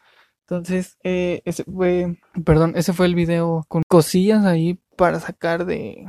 Entonces, 0.46 0.98
eh, 1.02 1.40
ese 1.46 1.64
fue, 1.64 2.18
perdón, 2.44 2.74
ese 2.76 2.92
fue 2.92 3.06
el 3.06 3.14
video 3.14 3.64
con 3.68 3.82
cosillas 3.88 4.44
ahí 4.44 4.78
para 4.96 5.18
sacar 5.18 5.64
de, 5.64 6.04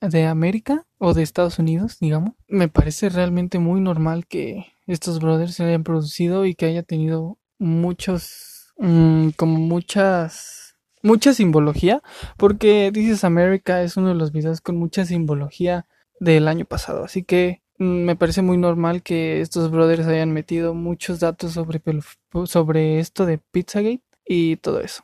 de 0.00 0.26
América 0.26 0.86
o 0.98 1.12
de 1.12 1.22
Estados 1.22 1.58
Unidos, 1.58 1.98
digamos. 2.00 2.32
Me 2.48 2.68
parece 2.68 3.10
realmente 3.10 3.58
muy 3.58 3.82
normal 3.82 4.26
que 4.26 4.66
estos 4.86 5.20
brothers 5.20 5.54
se 5.54 5.64
hayan 5.64 5.84
producido 5.84 6.46
y 6.46 6.54
que 6.54 6.66
haya 6.66 6.82
tenido 6.82 7.38
muchos, 7.58 8.72
mm, 8.78 9.30
como 9.36 9.58
muchas, 9.58 10.76
mucha 11.02 11.34
simbología, 11.34 12.02
porque 12.38 12.90
This 12.94 13.24
America 13.24 13.82
es 13.82 13.98
uno 13.98 14.08
de 14.08 14.14
los 14.14 14.32
videos 14.32 14.62
con 14.62 14.76
mucha 14.76 15.04
simbología 15.04 15.86
del 16.18 16.48
año 16.48 16.64
pasado, 16.64 17.04
así 17.04 17.24
que 17.24 17.63
me 17.78 18.16
parece 18.16 18.42
muy 18.42 18.56
normal 18.56 19.02
que 19.02 19.40
estos 19.40 19.70
brothers 19.70 20.06
hayan 20.06 20.32
metido 20.32 20.74
muchos 20.74 21.20
datos 21.20 21.52
sobre, 21.52 21.82
sobre 22.46 23.00
esto 23.00 23.26
de 23.26 23.38
Pizzagate 23.38 24.02
y 24.24 24.56
todo 24.56 24.80
eso. 24.80 25.02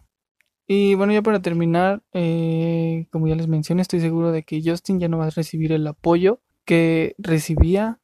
Y 0.66 0.94
bueno, 0.94 1.12
ya 1.12 1.22
para 1.22 1.42
terminar, 1.42 2.02
eh, 2.12 3.06
como 3.10 3.26
ya 3.26 3.34
les 3.34 3.48
mencioné, 3.48 3.82
estoy 3.82 4.00
seguro 4.00 4.30
de 4.30 4.44
que 4.44 4.62
Justin 4.64 5.00
ya 5.00 5.08
no 5.08 5.18
va 5.18 5.26
a 5.26 5.30
recibir 5.30 5.72
el 5.72 5.86
apoyo 5.86 6.40
que 6.64 7.16
recibía 7.18 8.00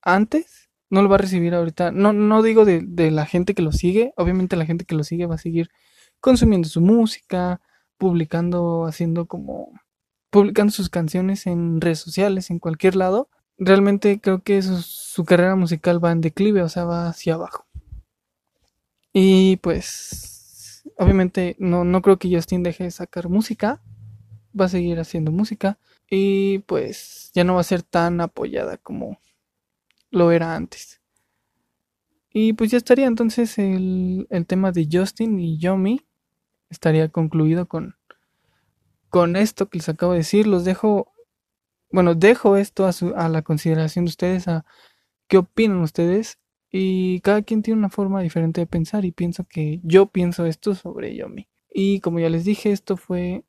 antes 0.00 0.68
no 0.90 1.02
lo 1.02 1.08
va 1.08 1.16
a 1.16 1.18
recibir 1.18 1.54
ahorita. 1.54 1.90
No, 1.90 2.12
no 2.12 2.42
digo 2.42 2.64
de, 2.64 2.82
de, 2.82 3.10
la 3.10 3.26
gente 3.26 3.54
que 3.54 3.62
lo 3.62 3.72
sigue. 3.72 4.12
Obviamente 4.16 4.56
la 4.56 4.66
gente 4.66 4.84
que 4.84 4.94
lo 4.94 5.04
sigue 5.04 5.26
va 5.26 5.36
a 5.36 5.38
seguir 5.38 5.70
consumiendo 6.20 6.68
su 6.68 6.80
música, 6.80 7.60
publicando, 7.98 8.86
haciendo 8.86 9.26
como... 9.26 9.72
publicando 10.30 10.72
sus 10.72 10.88
canciones 10.88 11.46
en 11.46 11.80
redes 11.80 12.00
sociales, 12.00 12.50
en 12.50 12.58
cualquier 12.58 12.96
lado. 12.96 13.28
Realmente 13.58 14.20
creo 14.20 14.42
que 14.42 14.62
su, 14.62 15.24
carrera 15.24 15.56
musical 15.56 16.02
va 16.02 16.12
en 16.12 16.20
declive, 16.20 16.62
o 16.62 16.68
sea, 16.68 16.84
va 16.84 17.08
hacia 17.08 17.34
abajo. 17.34 17.66
Y 19.12 19.56
pues... 19.56 20.82
Obviamente 20.96 21.54
no, 21.58 21.84
no 21.84 22.02
creo 22.02 22.18
que 22.18 22.34
Justin 22.34 22.62
deje 22.62 22.84
de 22.84 22.90
sacar 22.90 23.28
música. 23.28 23.82
Va 24.58 24.64
a 24.64 24.68
seguir 24.68 24.98
haciendo 24.98 25.30
música. 25.30 25.78
Y 26.10 26.60
pues 26.60 27.30
ya 27.34 27.44
no 27.44 27.54
va 27.54 27.60
a 27.60 27.64
ser 27.64 27.82
tan 27.82 28.20
apoyada 28.20 28.78
como 28.78 29.20
lo 30.10 30.32
era 30.32 30.54
antes. 30.54 31.00
Y 32.32 32.52
pues 32.52 32.70
ya 32.70 32.78
estaría 32.78 33.06
entonces 33.06 33.58
el, 33.58 34.26
el 34.30 34.46
tema 34.46 34.72
de 34.72 34.88
Justin 34.90 35.38
y 35.38 35.58
Yomi. 35.58 36.06
Estaría 36.70 37.08
concluido 37.08 37.66
con, 37.66 37.96
con 39.08 39.36
esto 39.36 39.68
que 39.68 39.78
les 39.78 39.88
acabo 39.88 40.12
de 40.12 40.18
decir. 40.18 40.46
Los 40.46 40.64
dejo, 40.64 41.12
bueno, 41.90 42.14
dejo 42.14 42.56
esto 42.56 42.86
a, 42.86 42.92
su, 42.92 43.14
a 43.16 43.28
la 43.28 43.42
consideración 43.42 44.04
de 44.04 44.10
ustedes, 44.10 44.48
a 44.48 44.64
qué 45.26 45.38
opinan 45.38 45.80
ustedes. 45.80 46.38
Y 46.70 47.20
cada 47.20 47.42
quien 47.42 47.62
tiene 47.62 47.78
una 47.78 47.88
forma 47.88 48.20
diferente 48.20 48.60
de 48.60 48.66
pensar 48.66 49.04
y 49.06 49.12
pienso 49.12 49.44
que 49.44 49.80
yo 49.82 50.06
pienso 50.06 50.44
esto 50.44 50.74
sobre 50.74 51.16
Yomi. 51.16 51.48
Y 51.72 52.00
como 52.00 52.18
ya 52.20 52.28
les 52.28 52.44
dije, 52.44 52.72
esto 52.72 52.96
fue 52.96 53.44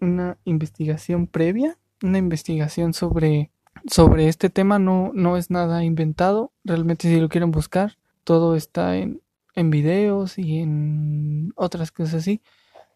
una 0.00 0.38
investigación 0.44 1.26
previa, 1.28 1.78
una 2.02 2.18
investigación 2.18 2.92
sobre 2.92 3.52
sobre 3.86 4.28
este 4.28 4.50
tema 4.50 4.78
no, 4.78 5.10
no 5.14 5.36
es 5.36 5.50
nada 5.50 5.84
inventado. 5.84 6.52
Realmente 6.64 7.08
si 7.08 7.20
lo 7.20 7.28
quieren 7.28 7.50
buscar, 7.50 7.98
todo 8.24 8.56
está 8.56 8.96
en, 8.96 9.22
en 9.54 9.70
videos 9.70 10.38
y 10.38 10.58
en 10.58 11.52
otras 11.56 11.92
cosas 11.92 12.14
así. 12.14 12.42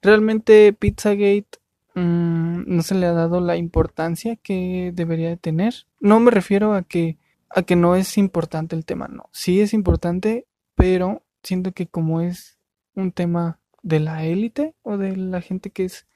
Realmente 0.03 0.73
Pizzagate 0.73 1.59
mmm, 1.95 2.65
no 2.67 2.83
se 2.83 2.95
le 2.95 3.07
ha 3.07 3.13
dado 3.13 3.41
la 3.41 3.57
importancia 3.57 4.37
que 4.37 4.93
debería 4.95 5.29
de 5.29 5.37
tener. 5.37 5.87
No 6.01 6.21
me 6.21 6.31
refiero 6.31 6.75
a 6.75 6.83
que 6.83 7.19
a 7.51 7.63
que 7.63 7.77
no 7.77 7.95
es 7.95 8.19
importante 8.19 8.75
el 8.75 8.85
tema, 8.85 9.07
no. 9.09 9.29
Sí 9.33 9.61
es 9.61 9.75
importante, 9.75 10.47
pero 10.75 11.23
siento 11.43 11.73
que 11.73 11.87
como 11.87 12.21
es 12.21 12.59
un 12.97 13.13
tema 13.13 13.61
de 13.83 14.01
la 14.01 14.25
élite 14.25 14.75
o 14.83 14.97
de 14.97 15.17
la 15.17 15.41
gente 15.41 15.71
que 15.71 15.85
es 15.85 16.07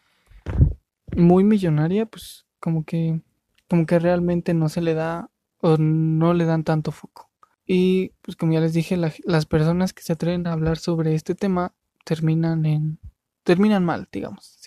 muy 1.17 1.45
millonaria, 1.45 2.07
pues 2.07 2.47
como 2.59 2.85
que 2.85 3.21
como 3.69 3.87
que 3.87 3.99
realmente 3.99 4.55
no 4.55 4.69
se 4.69 4.81
le 4.81 4.95
da 4.95 5.31
o 5.61 5.77
no 5.77 6.35
le 6.35 6.45
dan 6.45 6.65
tanto 6.65 6.91
foco. 6.91 7.31
Y 7.67 8.15
pues 8.23 8.37
como 8.37 8.53
ya 8.53 8.61
les 8.61 8.73
dije, 8.73 8.97
las 8.97 9.47
personas 9.47 9.93
que 9.93 10.03
se 10.03 10.15
atreven 10.15 10.47
a 10.47 10.53
hablar 10.53 10.79
sobre 10.79 11.15
este 11.15 11.35
tema 11.35 11.75
terminan 12.05 12.65
en 12.65 12.99
terminan 13.45 13.85
mal, 13.85 14.09
digamos. 14.11 14.58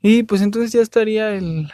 Y 0.00 0.22
pues 0.22 0.42
entonces 0.42 0.70
ya 0.72 0.80
estaría 0.80 1.34
el 1.34 1.70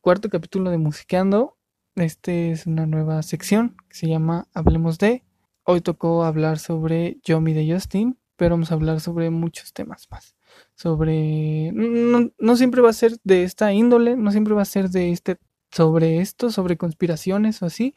cuarto 0.00 0.30
capítulo 0.30 0.70
de 0.70 0.78
Musiqueando. 0.78 1.58
Este 1.94 2.50
es 2.50 2.66
una 2.66 2.86
nueva 2.86 3.22
sección 3.22 3.76
que 3.90 3.96
se 3.96 4.08
llama 4.08 4.48
Hablemos 4.54 4.98
de. 4.98 5.24
Hoy 5.62 5.82
tocó 5.82 6.24
hablar 6.24 6.58
sobre 6.58 7.18
Yomi 7.22 7.52
de 7.52 7.70
Justin, 7.70 8.18
pero 8.36 8.54
vamos 8.54 8.70
a 8.70 8.74
hablar 8.76 9.00
sobre 9.00 9.28
muchos 9.28 9.74
temas 9.74 10.08
más. 10.10 10.36
Sobre. 10.74 11.70
No, 11.72 12.56
siempre 12.56 12.80
va 12.80 12.88
a 12.90 12.94
ser 12.94 13.18
de 13.24 13.44
esta 13.44 13.72
índole, 13.74 14.16
no 14.16 14.30
siempre 14.30 14.54
va 14.54 14.62
a 14.62 14.66
ser 14.66 14.88
de 14.88 15.10
este. 15.12 15.36
sobre 15.70 16.20
esto, 16.20 16.50
sobre 16.50 16.78
conspiraciones 16.78 17.60
o 17.60 17.66
así. 17.66 17.94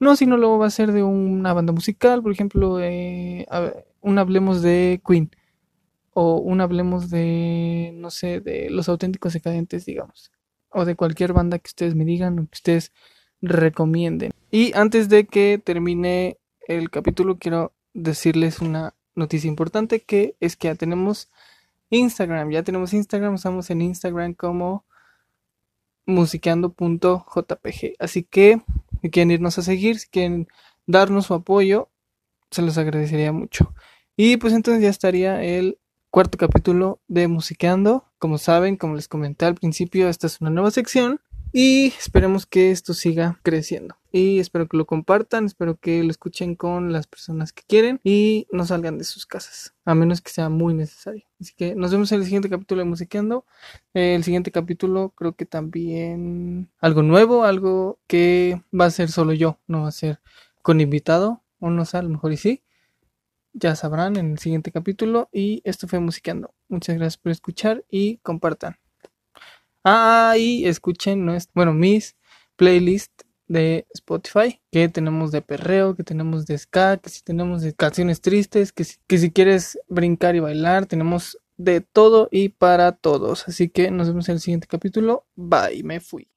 No, 0.00 0.16
sino 0.16 0.36
luego 0.36 0.58
va 0.58 0.66
a 0.66 0.70
ser 0.70 0.92
de 0.92 1.02
una 1.02 1.54
banda 1.54 1.72
musical, 1.72 2.22
por 2.22 2.32
ejemplo, 2.32 2.78
eh, 2.80 3.46
un 4.02 4.18
hablemos 4.18 4.60
de 4.60 5.00
Queen. 5.06 5.30
O 6.14 6.38
un 6.38 6.60
hablemos 6.60 7.10
de, 7.10 7.92
no 7.94 8.10
sé, 8.10 8.40
de 8.40 8.68
los 8.70 8.88
auténticos 8.88 9.32
decadentes, 9.32 9.86
digamos. 9.86 10.30
O 10.70 10.84
de 10.84 10.94
cualquier 10.94 11.32
banda 11.32 11.58
que 11.58 11.68
ustedes 11.68 11.94
me 11.94 12.04
digan 12.04 12.38
o 12.38 12.42
que 12.42 12.54
ustedes 12.56 12.92
recomienden. 13.40 14.32
Y 14.50 14.72
antes 14.74 15.08
de 15.08 15.26
que 15.26 15.60
termine 15.62 16.38
el 16.68 16.90
capítulo, 16.90 17.38
quiero 17.38 17.72
decirles 17.94 18.60
una 18.60 18.94
noticia 19.14 19.48
importante 19.48 20.00
que 20.00 20.36
es 20.40 20.56
que 20.56 20.68
ya 20.68 20.74
tenemos 20.74 21.30
Instagram, 21.90 22.50
ya 22.50 22.62
tenemos 22.62 22.94
Instagram, 22.94 23.34
estamos 23.34 23.68
en 23.70 23.82
Instagram 23.82 24.34
como 24.34 24.84
musiqueando.jpg. 26.06 27.94
Así 27.98 28.22
que 28.24 28.62
si 29.02 29.10
quieren 29.10 29.30
irnos 29.30 29.58
a 29.58 29.62
seguir, 29.62 29.98
si 29.98 30.08
quieren 30.08 30.48
darnos 30.86 31.26
su 31.26 31.34
apoyo, 31.34 31.90
se 32.50 32.62
los 32.62 32.78
agradecería 32.78 33.32
mucho. 33.32 33.74
Y 34.16 34.36
pues 34.36 34.52
entonces 34.52 34.82
ya 34.82 34.88
estaría 34.90 35.42
el 35.42 35.78
cuarto 36.12 36.36
capítulo 36.36 37.00
de 37.08 37.26
Musiqueando. 37.26 38.04
Como 38.18 38.36
saben, 38.36 38.76
como 38.76 38.94
les 38.96 39.08
comenté 39.08 39.46
al 39.46 39.54
principio, 39.54 40.10
esta 40.10 40.26
es 40.26 40.42
una 40.42 40.50
nueva 40.50 40.70
sección 40.70 41.22
y 41.54 41.86
esperemos 41.86 42.44
que 42.44 42.70
esto 42.70 42.92
siga 42.92 43.40
creciendo. 43.42 43.96
Y 44.12 44.38
espero 44.38 44.68
que 44.68 44.76
lo 44.76 44.84
compartan, 44.84 45.46
espero 45.46 45.78
que 45.78 46.04
lo 46.04 46.10
escuchen 46.10 46.54
con 46.54 46.92
las 46.92 47.06
personas 47.06 47.54
que 47.54 47.62
quieren 47.66 47.98
y 48.04 48.46
no 48.52 48.66
salgan 48.66 48.98
de 48.98 49.04
sus 49.04 49.24
casas, 49.24 49.74
a 49.86 49.94
menos 49.94 50.20
que 50.20 50.30
sea 50.30 50.50
muy 50.50 50.74
necesario. 50.74 51.24
Así 51.40 51.54
que 51.56 51.74
nos 51.74 51.90
vemos 51.90 52.12
en 52.12 52.18
el 52.18 52.24
siguiente 52.26 52.50
capítulo 52.50 52.80
de 52.80 52.88
Musiqueando. 52.90 53.46
El 53.94 54.22
siguiente 54.22 54.52
capítulo 54.52 55.14
creo 55.16 55.34
que 55.34 55.46
también 55.46 56.70
algo 56.78 57.02
nuevo, 57.02 57.44
algo 57.44 58.00
que 58.06 58.62
va 58.78 58.84
a 58.84 58.90
ser 58.90 59.10
solo 59.10 59.32
yo, 59.32 59.58
no 59.66 59.82
va 59.82 59.88
a 59.88 59.92
ser 59.92 60.20
con 60.60 60.82
invitado, 60.82 61.42
o 61.58 61.70
no 61.70 61.86
sé, 61.86 61.96
a 61.96 62.02
lo 62.02 62.10
mejor 62.10 62.36
sí. 62.36 62.62
Ya 63.52 63.76
sabrán 63.76 64.16
en 64.16 64.32
el 64.32 64.38
siguiente 64.38 64.72
capítulo. 64.72 65.28
Y 65.32 65.60
esto 65.64 65.88
fue 65.88 66.00
Musiqueando. 66.00 66.54
Muchas 66.68 66.96
gracias 66.96 67.18
por 67.18 67.32
escuchar 67.32 67.84
y 67.90 68.18
compartan. 68.18 68.76
Ah, 69.84 70.34
y 70.38 70.66
escuchen, 70.66 71.26
bueno, 71.54 71.72
mis 71.72 72.16
playlists 72.56 73.24
de 73.48 73.86
Spotify, 73.92 74.60
que 74.70 74.88
tenemos 74.88 75.32
de 75.32 75.42
perreo, 75.42 75.94
que 75.94 76.04
tenemos 76.04 76.46
de 76.46 76.56
ska, 76.56 76.96
que 76.96 77.10
si 77.10 77.22
tenemos 77.22 77.62
de 77.62 77.74
canciones 77.74 78.20
tristes, 78.20 78.72
que 78.72 78.84
si, 78.84 78.96
que 79.06 79.18
si 79.18 79.30
quieres 79.30 79.78
brincar 79.88 80.36
y 80.36 80.40
bailar, 80.40 80.86
tenemos 80.86 81.38
de 81.56 81.80
todo 81.80 82.28
y 82.30 82.48
para 82.50 82.92
todos. 82.92 83.46
Así 83.48 83.68
que 83.68 83.90
nos 83.90 84.08
vemos 84.08 84.28
en 84.28 84.34
el 84.36 84.40
siguiente 84.40 84.66
capítulo. 84.66 85.26
Bye, 85.36 85.82
me 85.82 86.00
fui. 86.00 86.28